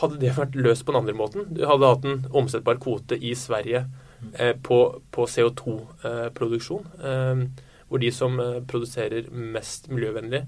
hadde 0.00 0.18
det 0.22 0.32
vært 0.38 0.56
løst 0.58 0.86
på 0.86 0.94
den 0.94 1.02
andre 1.02 1.14
måten 1.14 1.44
Du 1.54 1.60
hadde 1.68 1.90
hatt 1.90 2.06
en 2.08 2.24
omsettbar 2.34 2.80
kvote 2.82 3.14
i 3.14 3.34
Sverige 3.38 3.84
eh, 4.32 4.54
på, 4.56 4.80
på 5.14 5.26
CO2-produksjon, 5.30 6.88
eh, 7.04 7.44
hvor 7.88 8.02
de 8.02 8.10
som 8.14 8.40
eh, 8.40 8.60
produserer 8.68 9.28
mest 9.30 9.90
miljøvennlig, 9.92 10.44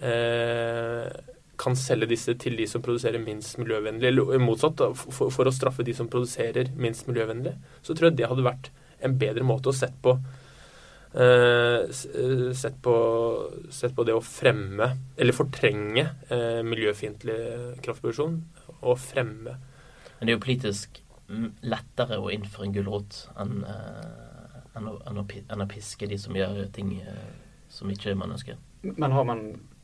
eh, 0.00 1.06
kan 1.58 1.74
selge 1.74 2.06
disse 2.12 2.34
til 2.38 2.54
de 2.58 2.68
som 2.70 2.82
produserer 2.84 3.18
minst 3.18 3.58
miljøvennlig. 3.58 4.12
Eller 4.12 4.42
motsatt, 4.42 4.82
for, 4.94 5.48
å 5.50 5.54
straffe 5.54 5.82
de 5.86 5.94
som 5.96 6.10
produserer 6.10 6.70
minst 6.78 7.08
miljøvennlig. 7.10 7.56
Så 7.82 7.96
tror 7.98 8.10
jeg 8.10 8.20
det 8.20 8.28
hadde 8.30 8.46
vært 8.46 8.70
en 9.02 9.16
bedre 9.18 9.46
måte 9.46 9.72
å 9.72 9.76
sette 9.76 9.98
på 10.04 10.18
Uh, 11.08 11.88
sett, 11.90 12.74
på, 12.84 12.94
sett 13.72 13.94
på 13.96 14.04
det 14.04 14.12
å 14.12 14.20
fremme, 14.20 14.90
eller 15.16 15.32
fortrenge, 15.34 16.04
uh, 16.28 16.60
miljøfiendtlig 16.68 17.38
kraftproduksjon 17.80 18.34
Og 18.82 19.00
fremme. 19.00 19.54
Men 20.18 20.28
det 20.28 20.34
er 20.34 20.36
jo 20.36 20.42
politisk 20.44 21.00
lettere 21.64 22.20
å 22.20 22.28
innføre 22.32 22.68
en 22.68 22.76
gulrot 22.76 23.22
enn, 23.40 23.64
uh, 23.64 24.37
enn, 24.78 24.88
enn, 24.88 25.18
enn, 25.38 25.64
å, 25.64 25.66
piske 25.70 26.06
de 26.10 26.18
som 26.20 26.36
gjør 26.36 26.52
ting 26.74 26.90
uh, 27.04 27.28
som 27.72 27.90
ikke 27.92 28.14
man 28.18 28.32
ønsker. 28.36 28.56
Men 28.88 29.14
har 29.14 29.24
man 29.28 29.40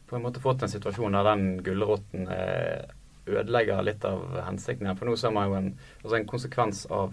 på 0.09 0.13
en 0.17 0.25
måte 0.25 0.43
fått 0.43 0.63
en 0.65 0.73
situasjon 0.73 1.17
der 1.17 1.25
den 1.31 1.45
gulroten 1.67 2.23
uh, 2.31 2.81
ødelegger 3.27 3.85
litt 3.85 4.03
av 4.09 4.21
hensikten 4.49 4.89
her? 4.89 4.99
For 4.99 5.05
nå 5.09 5.15
ser 5.21 5.33
man 5.35 5.49
jo 5.51 5.55
en, 5.59 5.71
altså 6.03 6.17
en 6.19 6.31
konsekvens 6.31 6.79
av 6.93 7.09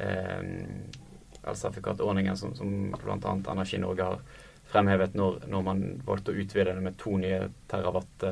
elsertifikatordningen 0.00 2.36
som, 2.38 2.50
som 2.56 2.68
bl.a. 2.94 3.32
Energi 3.52 3.78
Norge 3.82 4.04
har 4.06 4.18
fremhevet 4.70 5.16
når, 5.18 5.40
når, 5.50 5.64
man 5.66 5.82
valgte 6.06 6.32
å 6.32 6.42
utvide 6.42 6.74
det 6.76 6.84
med 6.84 6.98
to 7.00 7.16
nye 7.20 7.48
terawatt 7.70 8.26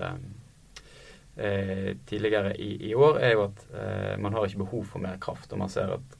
eh, 1.37 1.91
tidligere 2.09 2.55
i, 2.55 2.71
i, 2.91 2.95
år, 2.95 3.21
er 3.23 3.35
jo 3.35 3.47
at 3.49 3.65
eh, 3.73 4.15
man 4.23 4.37
har 4.37 4.47
ikke 4.47 4.65
behov 4.65 4.87
for 4.93 5.03
mer 5.03 5.19
kraft. 5.23 5.53
Og 5.53 5.63
man 5.63 5.73
ser 5.73 5.97
at 5.99 6.18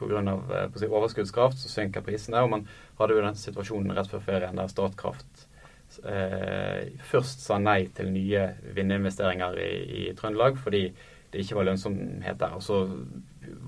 pga. 0.00 0.22
Eh, 0.22 0.78
si, 0.78 0.88
overskuddskraft 0.88 1.60
så 1.60 1.72
synker 1.72 2.04
prisene. 2.06 2.44
Og 2.44 2.52
man 2.52 2.66
hadde 3.00 3.18
jo 3.18 3.26
den 3.26 3.38
situasjonen 3.40 3.96
rett 3.96 4.10
før 4.12 4.24
ferien 4.24 4.58
der 4.58 4.72
Statkraft 4.72 5.46
eh, 6.04 6.92
først 7.10 7.44
sa 7.44 7.58
nei 7.62 7.86
til 7.94 8.10
nye 8.14 8.48
vindinvesteringer 8.76 9.60
i, 9.62 9.70
i, 10.00 10.02
Trøndelag 10.18 10.58
fordi 10.60 10.88
det 11.32 11.42
ikke 11.42 11.58
var 11.58 11.68
lønnsomhet 11.70 12.38
der. 12.40 12.56
Og 12.56 12.64
så 12.64 12.82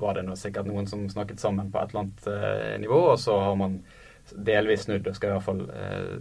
var 0.01 0.19
det 0.19 0.27
noe, 0.27 0.39
sikkert 0.39 0.69
noen 0.69 0.89
som 0.91 1.07
snakket 1.11 1.43
sammen 1.43 1.73
på 1.73 1.81
et 1.81 1.95
eller 1.95 2.05
annet 2.05 2.29
eh, 2.33 2.77
nivå, 2.83 3.01
og 3.13 3.19
så 3.21 3.39
har 3.43 3.57
man 3.59 3.81
delvis 4.29 4.87
snudd 4.87 5.09
og 5.09 5.17
skal 5.17 5.33
i 5.33 5.37
hvert 5.37 5.47
fall 5.47 5.65
eh, 5.73 6.15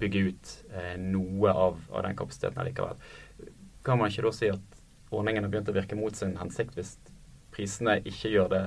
bygge 0.00 0.22
ut 0.28 0.54
eh, 0.74 0.94
noe 1.00 1.52
av, 1.52 1.82
av 1.92 2.06
den 2.06 2.16
kapasiteten 2.18 2.60
allikevel. 2.60 3.00
Kan 3.84 4.00
man 4.00 4.12
ikke 4.12 4.26
da 4.26 4.32
si 4.34 4.50
at 4.52 4.80
ordningen 5.14 5.46
har 5.46 5.52
begynt 5.52 5.70
å 5.70 5.76
virke 5.76 5.98
mot 5.98 6.16
sin 6.16 6.36
hensikt 6.40 6.76
hvis 6.78 6.96
prisene 7.54 8.00
ikke 8.02 8.32
gjør 8.32 8.50
det 8.50 8.64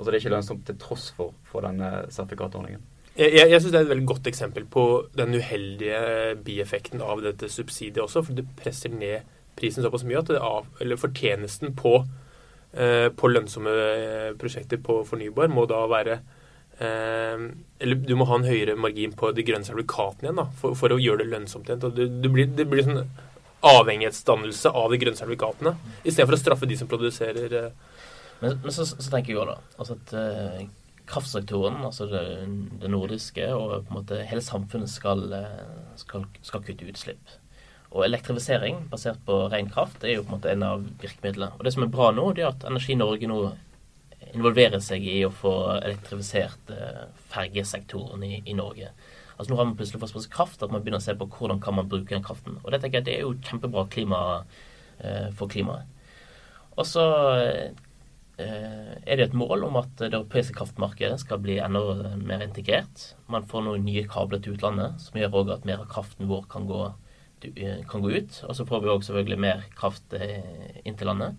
Altså 0.00 0.08
det 0.08 0.16
er 0.16 0.22
ikke 0.24 0.32
lønnsomt 0.32 0.64
til 0.64 0.78
tross 0.80 1.10
for, 1.12 1.34
for 1.44 1.66
denne 1.68 2.06
sertifikatordningen? 2.08 2.80
Jeg, 3.18 3.34
jeg, 3.34 3.50
jeg 3.50 3.60
syns 3.60 3.74
det 3.74 3.80
er 3.80 3.84
et 3.84 3.90
veldig 3.90 4.08
godt 4.08 4.28
eksempel 4.30 4.64
på 4.70 4.84
den 5.18 5.36
uheldige 5.36 6.00
bieffekten 6.46 7.02
av 7.04 7.20
dette 7.20 7.50
subsidiet 7.52 8.00
også. 8.00 8.22
For 8.24 8.38
det 8.38 8.46
presser 8.56 8.94
ned 8.94 9.28
prisen 9.60 9.84
såpass 9.84 10.06
mye 10.08 10.22
at 10.22 10.30
det 10.32 10.40
av, 10.40 10.70
eller 10.80 11.00
fortjenesten 11.00 11.74
på, 11.76 11.98
eh, 12.72 13.08
på 13.12 13.32
lønnsomme 13.32 13.74
eh, 13.76 14.30
prosjekter 14.40 14.80
på 14.80 15.02
fornybar 15.04 15.52
må 15.52 15.66
da 15.68 15.82
være 15.90 16.16
eh, 16.80 17.42
Eller 17.82 18.00
du 18.06 18.14
må 18.16 18.24
ha 18.30 18.38
en 18.40 18.48
høyere 18.48 18.78
margin 18.80 19.12
på 19.12 19.34
de 19.36 19.44
grønne 19.44 19.68
sertifikatene 19.68 20.30
igjen 20.30 20.40
da, 20.40 20.46
for, 20.62 20.78
for, 20.78 20.96
å 20.96 21.02
gjøre 21.02 21.26
det 21.26 21.34
lønnsomt 21.34 21.68
igjen. 21.68 21.84
Det, 21.84 22.08
det, 22.24 22.32
blir, 22.32 22.48
det 22.56 22.68
blir 22.72 22.88
sånn 22.88 23.04
avhengighetsdannelse 23.60 24.72
av 24.72 24.88
de 24.88 24.98
grønne 25.02 25.20
sertifikatene, 25.20 25.74
istedenfor 26.00 26.38
å 26.38 26.40
straffe 26.40 26.68
de 26.70 26.78
som 26.80 26.88
produserer. 26.88 27.56
Eh. 27.66 27.89
Men, 28.40 28.56
men 28.62 28.72
så, 28.72 28.86
så, 28.88 29.08
tenker 29.10 29.34
jeg 29.34 29.38
jo 29.38 29.48
da 29.48 29.56
altså 29.76 29.96
at 29.98 30.14
uh, 30.16 30.62
kraftsektoren, 31.10 31.80
altså 31.84 32.06
det, 32.10 32.24
det, 32.80 32.90
nordiske 32.90 33.46
og 33.54 33.86
på 33.86 33.92
en 33.92 33.98
måte 33.98 34.20
hele 34.30 34.42
samfunnet 34.44 34.90
skal, 34.92 35.24
eh, 35.34 35.96
skal, 35.98 36.26
skal, 36.46 36.62
kutte 36.62 36.86
utslipp. 36.86 37.32
Og 37.90 38.04
elektrifisering 38.06 38.84
basert 38.92 39.18
på 39.26 39.40
ren 39.50 39.70
kraft 39.74 40.04
er 40.06 40.14
jo 40.14 40.22
på 40.22 40.30
en 40.30 40.36
måte 40.36 40.52
en 40.52 40.62
av 40.62 40.84
virkemidlene. 41.02 41.56
Og 41.58 41.66
det 41.66 41.74
som 41.74 41.82
er 41.82 41.90
bra 41.90 42.12
nå, 42.14 42.28
det 42.36 42.44
er 42.44 42.52
at 42.52 42.66
Energi 42.68 42.94
Norge 42.94 43.26
nå 43.26 43.40
involverer 44.30 44.78
seg 44.84 45.02
i 45.02 45.18
å 45.26 45.32
få 45.34 45.54
elektrifisert 45.80 46.70
uh, 46.70 47.08
fergesektoren 47.32 48.22
i, 48.22 48.36
i 48.46 48.54
Norge. 48.54 48.92
Altså 49.34 49.50
Nå 49.50 49.58
har 49.58 49.70
man 49.70 49.76
plutselig 49.78 50.02
fått 50.02 50.12
såpass 50.12 50.30
kraft 50.30 50.62
at 50.62 50.70
man 50.70 50.82
begynner 50.84 51.00
å 51.00 51.04
se 51.08 51.16
på 51.16 51.26
hvordan 51.32 51.62
kan 51.64 51.74
man 51.78 51.88
bruke 51.90 52.12
den 52.12 52.22
kraften. 52.22 52.58
Og 52.60 52.70
det 52.70 52.82
tenker 52.82 53.00
jeg 53.00 53.06
det 53.08 53.14
er 53.16 53.22
jo 53.24 53.38
kjempebra 53.48 53.86
klima, 53.90 54.18
eh, 55.00 55.30
for 55.34 55.48
klimaet. 55.48 55.88
Og 56.76 56.84
så 56.86 57.04
eh, 57.40 57.78
er 58.40 59.18
det 59.18 59.28
et 59.28 59.36
mål 59.36 59.64
om 59.68 59.78
at 59.80 59.92
det 60.00 60.12
europeiske 60.12 60.56
kraftmarkedet 60.58 61.20
skal 61.22 61.40
bli 61.42 61.58
enda 61.62 62.12
mer 62.18 62.44
integrert. 62.44 63.10
Man 63.30 63.46
får 63.48 63.66
noen 63.66 63.86
nye 63.86 64.06
kabler 64.10 64.42
til 64.42 64.56
utlandet 64.56 65.00
som 65.02 65.18
gjør 65.20 65.40
også 65.42 65.56
at 65.56 65.66
mer 65.68 65.82
av 65.84 65.90
kraften 65.92 66.30
vår 66.30 66.46
kan 66.52 66.68
gå, 66.68 66.84
eh, 67.54 67.82
kan 67.90 68.04
gå 68.04 68.14
ut. 68.16 68.44
Og 68.48 68.54
så 68.56 68.68
får 68.68 68.84
vi 68.84 68.94
òg 68.94 69.04
selvfølgelig 69.06 69.42
mer 69.46 69.66
kraft 69.78 70.16
eh, 70.18 70.80
inn 70.84 70.96
til 70.96 71.12
landet. 71.12 71.36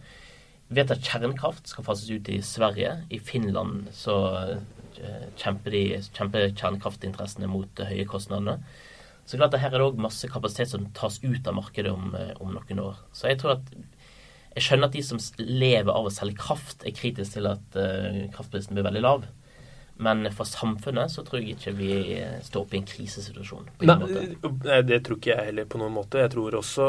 Vi 0.72 0.80
vet 0.80 0.94
at 0.94 1.04
kjernekraft 1.04 1.68
skal 1.68 1.84
fases 1.84 2.12
ut 2.12 2.30
i 2.32 2.40
Sverige. 2.46 2.94
I 3.12 3.20
Finland 3.20 3.90
så 3.96 4.20
Eh, 5.02 5.28
kjemper, 5.40 5.74
de, 5.74 5.84
kjemper 6.14 6.50
kjernekraftinteressene 6.52 7.48
mot 7.50 7.82
høye 7.90 8.06
kostnadene. 8.10 8.60
Så 9.26 9.40
klart 9.40 9.56
at 9.56 9.64
her 9.64 9.72
er 9.72 9.80
det 9.80 9.88
òg 9.88 10.02
masse 10.02 10.28
kapasitet 10.30 10.74
som 10.74 10.90
tas 10.98 11.20
ut 11.24 11.48
av 11.48 11.56
markedet 11.58 11.94
om, 11.94 12.14
eh, 12.16 12.34
om, 12.40 12.52
noen 12.54 12.82
år. 12.84 13.00
Så 13.14 13.30
jeg 13.32 13.40
tror 13.42 13.56
at 13.56 13.72
jeg 14.56 14.66
skjønner 14.66 14.90
at 14.90 14.96
de 14.98 15.04
som 15.06 15.22
lever 15.40 15.92
av 15.94 16.08
å 16.08 16.14
selge 16.14 16.40
kraft, 16.42 16.84
er 16.84 16.96
kritiske 16.96 17.38
til 17.38 17.48
at 17.52 17.78
uh, 17.80 18.26
kraftprisen 18.34 18.76
blir 18.76 18.88
veldig 18.88 19.04
lav. 19.06 19.30
Men 20.02 20.26
for 20.34 20.50
samfunnet 20.50 21.14
så 21.14 21.22
tror 21.24 21.40
jeg 21.40 21.56
ikke 21.56 21.76
vi 21.78 21.94
står 22.42 22.64
oppe 22.64 22.74
i 22.74 22.80
en 22.82 22.88
krisesituasjon. 22.90 23.68
Nei, 23.86 24.80
det 24.88 25.04
tror 25.06 25.20
ikke 25.20 25.36
jeg 25.36 25.50
heller 25.52 25.68
på 25.70 25.78
noen 25.78 25.94
måte. 25.94 26.24
Jeg 26.24 26.32
tror 26.34 26.58
også 26.58 26.88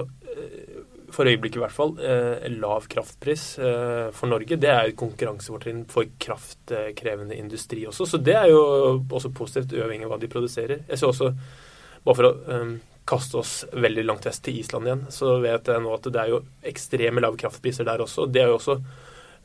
for 1.12 1.28
øyeblikket 1.28 1.60
i 1.60 1.62
hvert 1.62 1.74
fall, 1.74 1.92
eh, 2.00 2.46
lav 2.60 2.86
kraftpris 2.90 3.58
eh, 3.58 4.08
for 4.16 4.30
Norge. 4.32 4.56
Det 4.56 4.70
er 4.70 4.88
et 4.88 4.98
konkurransefortrinn 4.98 5.84
for 5.90 6.08
kraftkrevende 6.20 7.36
industri 7.36 7.84
også. 7.88 8.06
Så 8.08 8.22
det 8.22 8.36
er 8.38 8.48
jo 8.52 8.62
også 9.02 9.32
positivt, 9.34 9.76
uavhengig 9.76 10.08
av 10.08 10.14
hva 10.14 10.20
de 10.22 10.30
produserer. 10.32 10.84
Jeg 10.88 11.00
ser 11.00 11.12
også, 11.12 11.32
bare 12.04 12.18
for 12.18 12.30
å 12.30 12.32
um, 12.48 12.72
kaste 13.08 13.40
oss 13.40 13.54
veldig 13.72 14.04
langt 14.06 14.28
vest 14.28 14.44
til 14.46 14.60
Island 14.60 14.88
igjen, 14.88 15.02
så 15.10 15.36
vet 15.42 15.68
jeg 15.68 15.82
nå 15.82 15.96
at 15.96 16.06
det 16.12 16.20
er 16.22 16.30
jo 16.34 16.44
ekstreme 16.70 17.24
lave 17.24 17.40
kraftpriser 17.40 17.88
der 17.88 18.04
også. 18.04 18.28
Det 18.30 18.44
er 18.44 18.52
jo 18.52 18.60
også 18.60 18.78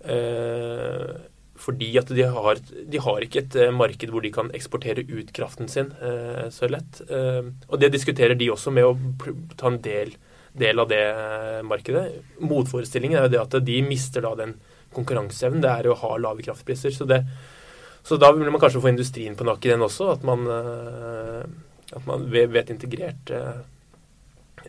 eh, 0.06 1.18
fordi 1.58 1.90
at 1.98 2.14
de 2.14 2.28
har, 2.36 2.62
de 2.62 3.02
har, 3.02 3.26
ikke 3.26 3.42
et 3.42 3.60
marked 3.74 4.14
hvor 4.14 4.22
de 4.22 4.30
kan 4.34 4.52
eksportere 4.54 5.08
ut 5.10 5.34
kraften 5.34 5.72
sin 5.72 5.90
eh, 6.06 6.48
så 6.54 6.70
lett. 6.70 7.02
Eh, 7.10 7.50
og 7.68 7.82
det 7.82 7.94
diskuterer 7.96 8.38
de 8.38 8.52
også 8.54 8.74
med 8.76 8.86
å 8.86 8.96
ta 9.58 9.72
en 9.74 9.82
del 9.82 10.14
del 10.58 10.80
av 10.80 10.90
det 10.90 11.04
eh, 11.10 11.62
markedet. 11.66 12.06
Motforestillingen 12.40 13.20
er 13.20 13.28
jo 13.28 13.34
det 13.36 13.44
at 13.44 13.60
de 13.66 13.78
mister 13.86 14.26
da 14.26 14.34
den 14.40 14.56
konkurranseevnen. 14.96 15.62
Det 15.64 15.72
er 15.72 15.90
å 15.92 15.98
ha 16.02 16.16
lave 16.22 16.46
kraftpriser. 16.46 16.94
Så, 16.96 17.08
det, 17.10 17.22
så 18.06 18.18
da 18.22 18.32
vil 18.34 18.50
man 18.50 18.62
kanskje 18.62 18.82
få 18.84 18.92
industrien 18.92 19.38
på 19.38 19.48
nakken 19.48 19.74
igjen 19.74 19.88
også. 19.88 20.12
At 20.16 20.26
man, 20.28 20.48
eh, 20.50 21.44
at 21.96 22.08
man 22.08 22.28
ved 22.32 22.56
et 22.60 22.72
integrert 22.74 23.32
eh, 23.32 23.62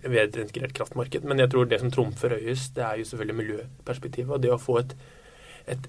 ved 0.04 0.20
et 0.22 0.36
integrert 0.44 0.74
kraftmarked. 0.76 1.24
Men 1.26 1.42
jeg 1.42 1.50
tror 1.50 1.66
det 1.66 1.80
som 1.80 1.90
trumfer 1.90 2.36
høyest, 2.36 2.76
det 2.76 2.84
er 2.84 3.00
jo 3.00 3.08
selvfølgelig 3.08 3.38
miljøperspektivet. 3.40 4.34
Og 4.36 4.42
det 4.42 4.52
å 4.54 4.60
få 4.62 4.78
et, 4.82 4.94
et, 5.66 5.88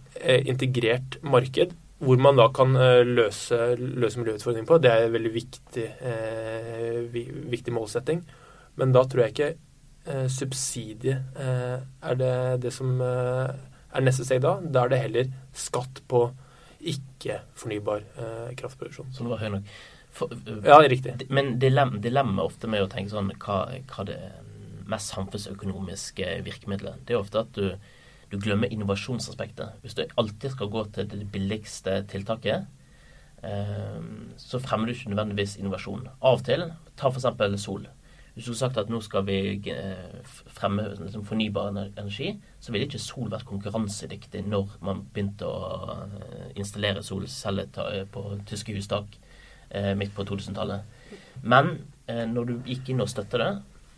integrert 0.49 1.19
marked 1.21 1.75
hvor 1.99 2.15
man 2.15 2.37
da 2.39 2.45
kan 2.55 2.77
løse, 3.03 3.57
løse 3.75 4.21
miljøutfordringer 4.21 4.67
på, 4.69 4.77
det 4.79 4.91
er 4.91 5.01
en 5.03 5.15
veldig 5.17 5.31
viktig, 5.33 5.87
eh, 5.99 7.01
viktig 7.51 7.73
målsetting. 7.75 8.21
Men 8.79 8.95
da 8.95 9.03
tror 9.03 9.25
jeg 9.25 9.35
ikke 9.35 9.49
eh, 10.07 10.27
subsidie 10.31 11.17
eh, 11.35 11.79
er 11.83 12.19
det 12.19 12.35
det 12.63 12.71
som 12.75 13.01
eh, 13.03 13.51
er 13.89 14.05
neste 14.05 14.25
steg 14.27 14.43
da. 14.45 14.57
Da 14.63 14.85
er 14.85 14.93
det 14.93 15.01
heller 15.03 15.31
skatt 15.55 16.03
på 16.09 16.27
ikke-fornybar 16.79 18.05
eh, 18.05 18.51
kraftproduksjon. 18.59 19.11
Så 19.11 19.25
det 19.25 19.33
var 19.33 19.43
høy 19.43 19.51
nok. 19.57 19.73
For, 20.15 20.33
ja, 20.65 20.79
riktig. 20.89 21.27
Men 21.29 21.57
dilemmaet 21.61 22.03
dilemma 22.03 22.45
ofte 22.47 22.69
med 22.71 22.83
å 22.83 22.89
tenke 22.91 23.13
sånn 23.13 23.31
hva, 23.43 23.61
hva 23.91 24.05
det 24.07 24.19
mest 24.89 25.13
samfunnsøkonomiske 25.13 26.39
virkemidlet 26.45 27.03
Det 27.05 27.13
er 27.13 27.21
ofte 27.21 27.43
at 27.43 27.53
du, 27.53 27.75
du 28.31 28.39
glemmer 28.41 28.71
innovasjonsaspektet. 28.73 29.79
Hvis 29.83 29.97
du 29.97 30.03
alltid 30.17 30.55
skal 30.55 30.73
gå 30.73 30.83
til 30.95 31.07
det 31.11 31.27
billigste 31.33 32.01
tiltaket, 32.09 32.65
eh, 33.45 34.01
så 34.41 34.61
fremmer 34.63 34.89
du 34.89 34.95
ikke 34.95 35.13
nødvendigvis 35.13 35.59
innovasjon. 35.61 36.09
Av 36.19 36.41
og 36.41 36.45
til, 36.49 36.67
ta 36.99 37.13
f.eks. 37.13 37.61
sol. 37.61 37.87
Hvis 38.33 38.45
du 38.45 38.53
skulle 38.53 38.59
sagt 38.61 38.77
at 38.79 38.91
nå 38.91 39.01
skal 39.03 39.25
vi 39.27 39.39
eh, 39.73 40.19
fremme 40.55 40.85
liksom, 40.93 41.25
fornybar 41.27 41.73
energi, 41.75 42.33
så 42.61 42.71
ville 42.71 42.87
ikke 42.87 43.01
sol 43.01 43.29
vært 43.31 43.47
konkurransedyktig 43.49 44.45
når 44.47 44.77
man 44.85 45.01
begynte 45.13 45.49
å 45.49 45.97
eh, 46.05 46.45
installere 46.55 47.03
solceller 47.03 47.67
eh, 47.89 48.05
på 48.09 48.23
tyske 48.49 48.77
hustak 48.77 49.17
midt 49.99 50.15
på 50.15 50.25
2000-tallet. 50.25 51.17
Men 51.45 51.75
når 52.07 52.47
du 52.49 52.53
gikk 52.65 52.89
inn 52.89 53.03
og 53.03 53.09
støtta 53.11 53.37
det, 53.37 53.49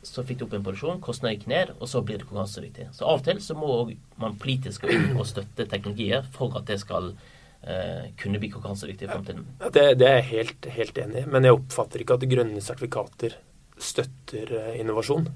så 0.04 0.24
fikk 0.26 0.40
du 0.40 0.46
opp 0.48 0.56
en 0.58 0.64
produksjon, 0.66 1.02
kostnadene 1.04 1.38
gikk 1.38 1.50
ned, 1.52 1.74
og 1.78 1.90
så 1.90 2.02
blir 2.06 2.22
det 2.22 2.28
konkurransedyktig. 2.30 2.88
Så 2.98 3.06
av 3.06 3.22
og 3.22 3.28
til 3.28 3.42
så 3.44 3.56
må 3.58 3.76
man 4.22 4.40
politisk 4.42 4.86
gå 4.86 4.96
inn 4.96 5.14
og 5.14 5.28
støtte 5.30 5.68
teknologier 5.70 6.26
for 6.34 6.58
at 6.58 6.66
det 6.70 6.80
skal 6.82 7.12
eh, 7.12 8.10
kunne 8.20 8.42
bli 8.42 8.50
konkurransedyktig 8.54 9.08
i 9.08 9.12
fremtiden. 9.12 9.48
Det, 9.68 9.86
det, 10.02 10.08
er 10.08 10.20
jeg 10.20 10.30
helt, 10.32 10.70
helt 10.78 11.02
enig 11.06 11.24
i, 11.24 11.30
men 11.30 11.46
jeg 11.46 11.58
oppfatter 11.58 12.02
ikke 12.04 12.18
at 12.18 12.30
grønne 12.34 12.64
sertifikater 12.66 13.38
støtter 13.82 14.56
eh, 14.58 14.80
innovasjon. 14.82 15.28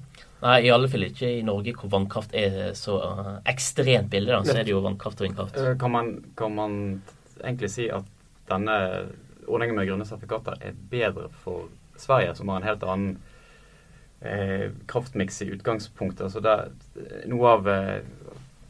Nei, 0.42 0.56
i 0.66 0.72
alle 0.74 0.90
fall 0.90 1.06
ikke 1.06 1.30
i 1.38 1.44
Norge, 1.46 1.76
hvor 1.78 1.92
vannkraft 1.94 2.34
er 2.36 2.74
så 2.78 2.98
eh, 3.06 3.32
ekstremt 3.54 4.10
billig. 4.12 4.34
Da, 4.34 4.42
så 4.46 4.58
er 4.58 4.66
det 4.66 4.74
jo 4.74 4.82
vannkraft 4.84 5.22
og 5.22 5.28
vindkraft. 5.28 5.60
Eh, 5.62 5.76
kan 5.78 5.94
man, 5.94 6.10
kan 6.38 6.58
man 6.58 6.80
egentlig 7.38 7.70
si 7.70 7.86
at 7.94 8.10
denne 8.50 8.80
ordningen 9.46 9.78
med 9.78 9.88
grønne 9.88 10.08
sertifikater 10.08 10.60
er 10.60 10.76
bedre 10.90 11.30
for 11.44 11.70
Sverige, 11.96 12.34
som 12.36 12.50
har 12.52 12.60
en 12.60 12.68
helt 12.68 12.84
annen 12.84 13.14
eh, 14.20 14.68
kraftmiks 14.90 15.42
i 15.42 15.50
utgangspunktet? 15.56 16.26
Altså 16.28 16.42
det, 16.44 16.56
noe 17.30 17.54
av, 17.56 17.70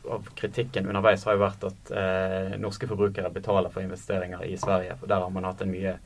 av, 0.06 0.30
kritikken 0.38 0.87
underveis 0.87 1.26
har 1.26 1.37
jo 1.37 1.45
vært 1.47 1.66
at 1.71 1.97
eh, 1.97 2.54
norske 2.62 2.88
forbrukere 2.90 3.33
betaler 3.35 3.73
for 3.75 3.87
investeringer 3.87 4.47
i 4.47 4.54
Sverige. 4.61 4.99
for 5.00 5.11
Der 5.11 5.25
har 5.25 5.35
man 5.35 5.49
hatt 5.49 5.64
en 5.64 5.75
mye 5.75 5.99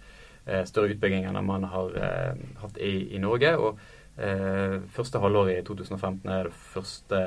Eh, 0.51 0.65
større 0.65 0.95
utbygging 0.95 1.27
enn 1.29 1.39
man 1.45 1.67
har 1.69 1.97
eh, 2.01 2.45
hatt 2.63 2.79
i, 2.81 3.15
i 3.15 3.21
Norge. 3.21 3.53
og 3.61 3.81
eh, 4.17 4.79
Første 4.95 5.21
halvår 5.23 5.53
i 5.53 5.59
2015 5.67 6.33
er 6.33 6.49
det 6.49 6.57
første 6.73 7.21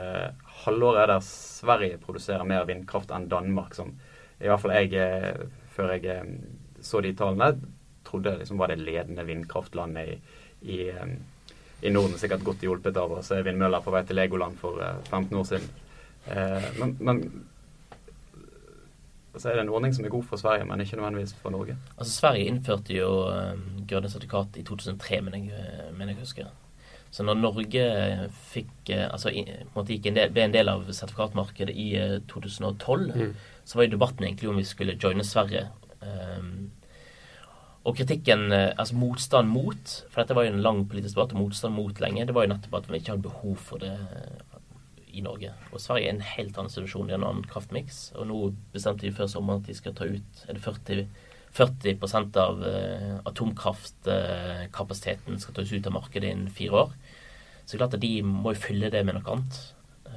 halvåret 0.65 1.11
der 1.11 1.23
Sverige 1.27 2.01
produserer 2.01 2.47
mer 2.47 2.65
vindkraft 2.69 3.13
enn 3.13 3.29
Danmark, 3.31 3.77
som 3.77 3.93
i 4.41 4.49
hvert 4.49 4.63
fall 4.63 4.73
jeg, 4.75 5.47
før 5.75 5.93
jeg 5.93 6.25
så 6.83 7.01
de 7.03 7.13
tallene, 7.17 7.53
trodde 8.03 8.35
liksom 8.39 8.59
var 8.59 8.71
det 8.71 8.81
ledende 8.83 9.23
vindkraftlandet 9.25 10.09
i, 10.11 10.17
i, 10.75 10.79
i 11.81 11.93
Norden. 11.93 12.17
Sikkert 12.19 12.43
godt 12.45 12.65
hjulpet 12.65 12.99
av 12.99 13.15
å 13.15 13.23
se 13.25 13.39
vindmøller 13.45 13.83
på 13.83 13.93
vei 13.95 14.03
til 14.07 14.19
Legoland 14.19 14.59
for 14.59 14.83
15 15.09 15.39
år 15.39 15.49
siden. 15.49 15.71
Men, 16.79 16.95
men 16.99 17.23
så 19.37 19.49
er 19.49 19.57
det 19.57 19.63
en 19.63 19.71
ordning 19.73 19.93
som 19.95 20.05
er 20.05 20.13
god 20.13 20.27
for 20.29 20.37
Sverige, 20.37 20.65
men 20.69 20.81
ikke 20.83 20.99
nødvendigvis 20.99 21.33
for 21.41 21.53
Norge. 21.53 21.77
Altså 21.97 22.11
Sverige 22.13 22.49
innførte 22.51 22.93
jo 22.93 23.07
grønne 23.89 24.11
sertifikat 24.11 24.59
i 24.61 24.65
2003, 24.67 25.21
mener 25.25 25.47
jeg, 25.49 25.93
mener 25.97 26.13
jeg 26.13 26.21
husker. 26.21 26.51
Så 27.13 27.25
når 27.25 27.37
Norge 27.37 27.85
fikk 28.49 28.89
altså 28.93 29.29
en 29.33 30.15
del, 30.17 30.31
ble 30.33 30.45
en 30.47 30.53
del 30.53 30.69
av 30.69 30.85
sertifikatmarkedet 30.89 31.73
i 31.77 31.89
2012, 32.29 33.03
mm. 33.13 33.33
så 33.65 33.77
var 33.77 33.87
jo 33.87 33.93
debatten 33.95 34.25
egentlig 34.25 34.49
om 34.49 34.57
vi 34.57 34.65
skulle 34.65 34.97
joine 34.97 35.25
Sverige. 35.25 35.67
Um, 36.03 36.71
og 37.83 37.97
kritikken, 37.97 38.45
altså 38.53 38.95
motstand 38.95 39.49
mot, 39.51 39.89
for 40.07 40.21
dette 40.21 40.37
var 40.37 40.45
jo 40.45 40.53
en 40.53 40.61
lang 40.63 40.77
politisk 40.87 41.17
debatt, 41.17 41.33
og 41.35 41.41
motstand 41.41 41.75
mot 41.75 41.97
lenge, 41.99 42.23
det 42.29 42.35
var 42.35 42.45
jo 42.45 42.53
nettopp 42.53 42.77
at 42.79 42.85
vi 42.87 43.01
ikke 43.01 43.11
hadde 43.11 43.25
behov 43.25 43.57
for 43.59 43.83
det 43.83 43.91
i 45.13 45.21
Norge. 45.21 45.51
Og 45.71 45.81
Sverige 45.81 46.07
er 46.09 46.13
en 46.15 46.21
helt 46.25 46.57
annen 46.57 46.71
situasjon 46.73 47.09
i 47.11 47.13
en 47.17 47.27
annen 47.27 47.45
kraftmiks. 47.49 47.97
Og 48.17 48.23
nå 48.29 48.37
bestemte 48.73 49.05
de 49.05 49.15
før 49.15 49.27
sommeren 49.31 49.61
at 49.61 49.69
de 49.69 49.75
skal 49.77 49.93
ta 49.97 50.03
ut 50.09 50.31
er 50.47 50.53
det 50.57 50.65
40, 50.65 51.05
40 51.53 52.39
av 52.41 52.55
uh, 52.65 53.15
atomkraftkapasiteten 53.29 55.33
skal 55.41 55.55
tas 55.57 55.73
ut 55.73 55.89
av 55.89 55.97
markedet 55.99 56.29
innen 56.31 56.53
fire 56.53 56.75
år. 56.85 56.91
Så 57.65 57.79
klart 57.79 57.95
at 57.95 58.03
de 58.03 58.13
må 58.25 58.47
jo 58.53 58.63
fylle 58.65 58.93
det 58.93 59.03
med 59.05 59.13
noe 59.19 59.31
annet. 59.35 59.53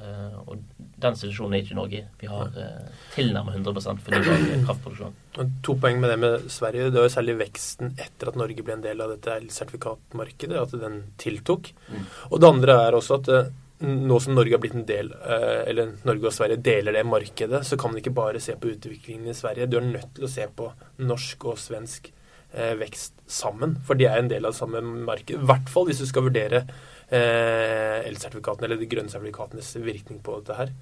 Uh, 0.07 0.39
og 0.47 0.63
den 1.03 1.19
situasjonen 1.19 1.57
er 1.57 1.63
ikke 1.65 1.75
i 1.75 1.79
Norge. 1.81 2.01
Vi 2.21 2.31
har 2.31 2.55
uh, 2.55 3.03
tilnærmet 3.15 3.59
100% 3.59 4.03
fornybar 4.07 4.47
kraftproduksjon. 4.69 5.19
To 5.67 5.77
poeng 5.83 6.01
med 6.01 6.13
det 6.13 6.17
med 6.23 6.49
Sverige. 6.53 6.89
Det 6.95 7.03
var 7.03 7.13
særlig 7.13 7.37
veksten 7.43 7.93
etter 7.99 8.31
at 8.31 8.39
Norge 8.39 8.63
ble 8.63 8.77
en 8.79 8.87
del 8.87 9.03
av 9.03 9.13
dette 9.17 9.39
sertifikatmarkedet, 9.59 10.63
at 10.63 10.75
den 10.79 11.01
tiltok. 11.21 11.73
Mm. 11.91 12.11
Og 12.31 12.41
det 12.41 12.53
andre 12.55 12.81
er 12.87 12.97
også 12.97 13.21
at 13.21 13.33
nå 13.79 14.19
som 14.19 14.33
Norge 14.33 14.55
har 14.55 14.61
blitt 14.61 14.73
en 14.73 14.85
del, 14.89 15.11
eh, 15.13 15.69
eller 15.69 15.93
Norge 16.07 16.29
og 16.29 16.33
Sverige 16.33 16.61
deler 16.65 16.93
det 16.93 17.05
markedet, 17.05 17.65
så 17.65 17.77
kan 17.77 17.91
man 17.91 18.01
ikke 18.01 18.15
bare 18.15 18.39
se 18.39 18.55
på 18.57 18.73
utviklingen 18.73 19.29
i 19.29 19.37
Sverige. 19.37 19.69
Du 19.69 19.77
er 19.77 19.85
nødt 19.85 20.15
til 20.15 20.25
å 20.25 20.31
se 20.31 20.47
på 20.47 20.71
norsk 20.97 21.45
og 21.45 21.59
svensk 21.61 22.11
eh, 22.53 22.73
vekst 22.79 23.13
sammen, 23.27 23.77
for 23.85 23.93
de 23.93 24.05
er 24.05 24.17
en 24.17 24.29
del 24.29 24.45
av 24.45 24.55
det 24.55 24.57
samme 24.59 24.81
markedet. 24.81 25.41
I 25.41 25.45
hvert 25.45 25.69
fall 25.69 25.85
hvis 25.85 26.01
du 26.01 26.07
skal 26.09 26.25
vurdere 26.25 26.63
eh, 26.65 26.73
elsertifikatene 27.07 28.67
eller 28.67 28.79
de 28.81 28.89
grønne 28.91 29.11
sertifikatenes 29.11 29.69
virkning 29.79 30.19
på 30.25 30.41
dette 30.41 30.57
her. 30.57 30.73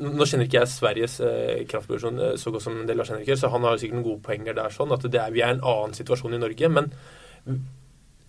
Nå 0.00 0.24
kjenner 0.26 0.48
ikke 0.48 0.62
jeg 0.62 0.70
Sveriges 0.72 1.18
kraftproduksjon 1.70 2.22
så 2.40 2.50
godt 2.50 2.64
som 2.64 2.78
del 2.88 2.98
Lars 2.98 3.12
Henrik 3.12 3.28
så 3.38 3.52
han 3.52 3.66
har 3.68 3.76
sikkert 3.78 4.00
noen 4.00 4.06
gode 4.08 4.24
poenger 4.24 4.56
der. 4.56 4.72
sånn, 4.74 4.94
at 4.96 5.04
er, 5.04 5.28
Vi 5.30 5.44
er 5.44 5.52
i 5.52 5.58
en 5.58 5.60
annen 5.60 5.92
situasjon 5.94 6.34
i 6.34 6.40
Norge. 6.40 6.72
Men 6.72 6.88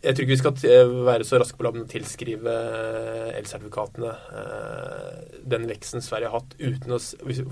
jeg 0.01 0.15
tror 0.15 0.25
ikke 0.25 0.33
vi 0.33 0.39
skal 0.39 0.63
eh, 0.65 0.91
være 1.05 1.25
så 1.27 1.37
raske 1.37 1.59
på 1.59 1.65
labben 1.65 1.83
å 1.85 1.89
tilskrive 1.89 2.53
eh, 2.53 3.27
elsertifikatene 3.37 4.13
eh, 4.39 5.35
den 5.53 5.67
veksten 5.69 6.01
Sverige 6.01 6.31
har 6.31 6.41
hatt. 6.41 6.55
uten 6.57 6.95
å, 6.95 6.99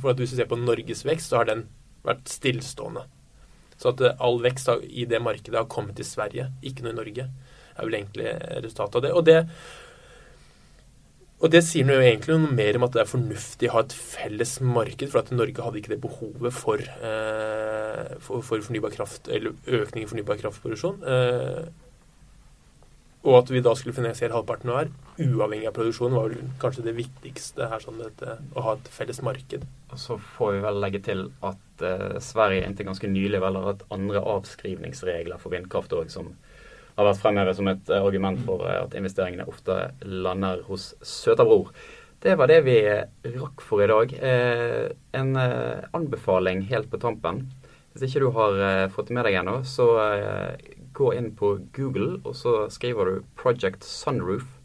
for 0.02 0.12
at 0.14 0.22
Hvis 0.22 0.34
du 0.34 0.40
ser 0.40 0.50
på 0.50 0.58
Norges 0.58 1.06
vekst, 1.06 1.30
så 1.30 1.44
har 1.44 1.50
den 1.52 1.68
vært 2.06 2.26
stillstående. 2.32 3.06
Så 3.78 3.94
at 3.94 4.02
all 4.18 4.42
vekst 4.42 4.72
i 4.90 5.06
det 5.06 5.22
markedet 5.22 5.60
har 5.60 5.70
kommet 5.70 6.00
til 6.00 6.10
Sverige, 6.10 6.50
ikke 6.66 6.88
noe 6.88 6.96
i 6.96 6.98
Norge, 6.98 7.28
er 7.80 7.88
vel 7.88 8.00
egentlig 8.00 8.34
resultatet 8.66 9.00
av 9.00 9.06
det. 9.06 9.14
Og 9.16 9.26
det, 9.28 9.38
og 11.40 11.52
det 11.56 11.64
sier 11.64 11.88
noe 11.88 12.04
egentlig 12.04 12.36
noe 12.36 12.56
mer 12.56 12.80
om 12.80 12.88
at 12.88 12.96
det 12.96 13.04
er 13.04 13.12
fornuftig 13.12 13.70
å 13.70 13.78
ha 13.78 13.84
et 13.86 13.96
felles 13.96 14.58
marked, 14.60 15.08
for 15.12 15.22
at 15.22 15.34
Norge 15.36 15.66
hadde 15.66 15.82
ikke 15.82 15.94
det 15.96 16.02
behovet 16.04 16.56
for, 16.56 16.84
for, 18.26 18.42
for 18.44 18.66
fornybar 18.66 18.96
kraft, 18.96 19.32
eller 19.32 19.56
økning 19.80 20.04
i 20.04 20.10
fornybar 20.10 20.42
kraftproduksjon. 20.42 21.00
Og 23.28 23.36
at 23.36 23.50
vi 23.52 23.60
da 23.60 23.74
skulle 23.76 23.96
finansiere 23.96 24.32
halvparten 24.32 24.72
hver, 24.72 24.92
uavhengig 25.20 25.68
av 25.68 25.74
produksjonen, 25.76 26.16
var 26.16 26.30
vel 26.32 26.52
kanskje 26.62 26.86
det 26.86 26.96
viktigste 26.96 27.68
her, 27.68 27.82
sånn 27.84 28.00
dette, 28.00 28.38
å 28.56 28.64
ha 28.64 28.76
et 28.78 28.88
felles 28.96 29.20
marked. 29.28 29.66
Og 29.92 30.00
så 30.00 30.16
får 30.38 30.54
vi 30.56 30.62
vel 30.64 30.80
legge 30.80 31.02
til 31.04 31.26
at 31.44 31.84
eh, 31.84 32.16
Sverige 32.24 32.64
inntil 32.64 32.88
ganske 32.88 33.10
nylig 33.12 33.42
vel 33.44 33.60
har 33.60 33.74
hatt 33.74 33.84
andre 33.92 34.24
avskrivningsregler 34.24 35.42
for 35.42 35.52
vindkraft 35.52 35.96
òg, 35.98 36.08
som 36.14 36.32
har 37.00 37.08
vært 37.08 37.22
fremhevet 37.24 37.58
som 37.58 37.70
et 37.72 37.92
uh, 37.92 38.02
argument 38.04 38.42
for 38.46 38.66
uh, 38.68 38.82
at 38.84 38.98
investeringene 39.00 39.48
ofte 39.50 39.78
lander 40.04 40.66
hos 40.68 40.92
søterbror. 41.02 41.72
Det 42.20 42.36
var 42.36 42.52
det 42.52 42.60
vi 42.66 42.78
rakk 43.40 43.64
for 43.64 43.80
i 43.80 43.88
dag. 43.88 44.12
en 45.16 45.38
anbefaling 45.40 46.66
helt 46.68 46.90
på 46.92 47.00
tampen. 47.00 47.46
Hvis 47.94 48.10
ikke 48.10 48.26
du 48.26 48.28
har 48.36 48.90
fått 48.92 49.14
med 49.16 49.24
deg 49.24 49.38
ennå, 49.40 49.62
så 49.64 49.86
gå 51.00 51.14
inn 51.16 51.32
på 51.40 51.54
Google, 51.72 52.20
og 52.26 52.36
så 52.36 52.68
skriver 52.68 53.06
du 53.06 53.24
'Project 53.40 53.88
Sunroof'. 53.88 54.60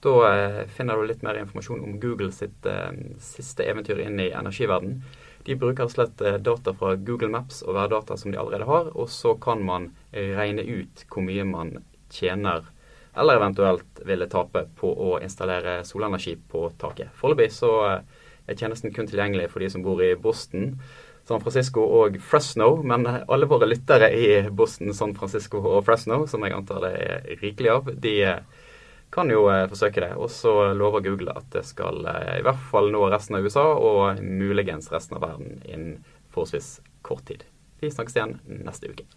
Da 0.00 0.14
eh, 0.30 0.66
finner 0.66 0.96
du 0.96 1.06
litt 1.08 1.22
mer 1.26 1.38
informasjon 1.40 1.84
om 1.84 2.00
Google 2.00 2.32
sitt 2.34 2.66
eh, 2.68 2.92
siste 3.22 3.64
eventyr 3.66 4.02
inn 4.04 4.20
i 4.20 4.30
energiverden. 4.30 5.00
De 5.46 5.56
bruker 5.58 5.90
slett 5.92 6.20
eh, 6.20 6.40
data 6.42 6.74
fra 6.76 6.94
Google 6.96 7.30
Maps 7.32 7.62
og 7.66 7.78
værdata 7.78 8.18
som 8.18 8.34
de 8.34 8.40
allerede 8.40 8.68
har, 8.68 8.90
og 8.94 9.10
så 9.12 9.36
kan 9.40 9.62
man 9.64 9.92
regne 10.12 10.62
ut 10.64 11.02
hvor 11.12 11.22
mye 11.26 11.44
man 11.44 11.74
tjener 12.10 12.64
eller 13.16 13.36
eventuelt 13.36 14.00
ville 14.04 14.28
tape 14.28 14.66
på 14.76 14.90
å 14.92 15.16
installere 15.24 15.80
solenergi 15.88 16.36
på 16.50 16.66
taket. 16.80 17.12
Foreløpig 17.16 17.48
så 17.54 17.72
eh, 17.88 18.24
er 18.46 18.58
tjenesten 18.58 18.92
kun 18.94 19.08
tilgjengelig 19.08 19.48
for 19.52 19.64
de 19.64 19.70
som 19.72 19.84
bor 19.84 20.02
i 20.04 20.12
Boston. 20.20 20.74
San 21.26 21.40
Francisco 21.42 21.82
og 22.02 22.20
Fresno, 22.22 22.76
men 22.86 23.06
alle 23.08 23.48
våre 23.50 23.66
lyttere 23.66 24.12
i 24.14 24.26
Boston, 24.54 24.92
San 24.94 25.16
Francisco 25.16 25.58
og 25.58 25.80
Fresno, 25.88 26.20
som 26.30 26.44
jeg 26.46 26.54
antar 26.54 26.84
det 26.84 26.92
er 27.02 27.40
rikelig 27.40 27.72
av, 27.72 27.88
de 28.04 28.14
eh, 28.28 28.65
kan 29.16 29.30
jo 29.32 29.46
eh, 29.52 29.66
forsøke 29.70 30.04
det. 30.04 30.12
Og 30.20 30.30
så 30.32 30.52
lover 30.76 31.04
Google 31.06 31.34
at 31.36 31.48
det 31.54 31.64
skal 31.68 32.04
eh, 32.12 32.38
i 32.40 32.46
hvert 32.46 32.62
fall 32.70 32.92
nå 32.94 33.06
resten 33.12 33.38
av 33.38 33.46
USA, 33.46 33.66
og 33.74 34.22
muligens 34.22 34.90
resten 34.92 35.18
av 35.18 35.26
verden 35.26 35.60
innen 35.64 36.02
forholdsvis 36.34 36.76
kort 37.06 37.26
tid. 37.30 37.46
Vi 37.80 37.92
snakkes 37.92 38.16
igjen 38.18 38.38
neste 38.66 38.92
uke. 38.92 39.08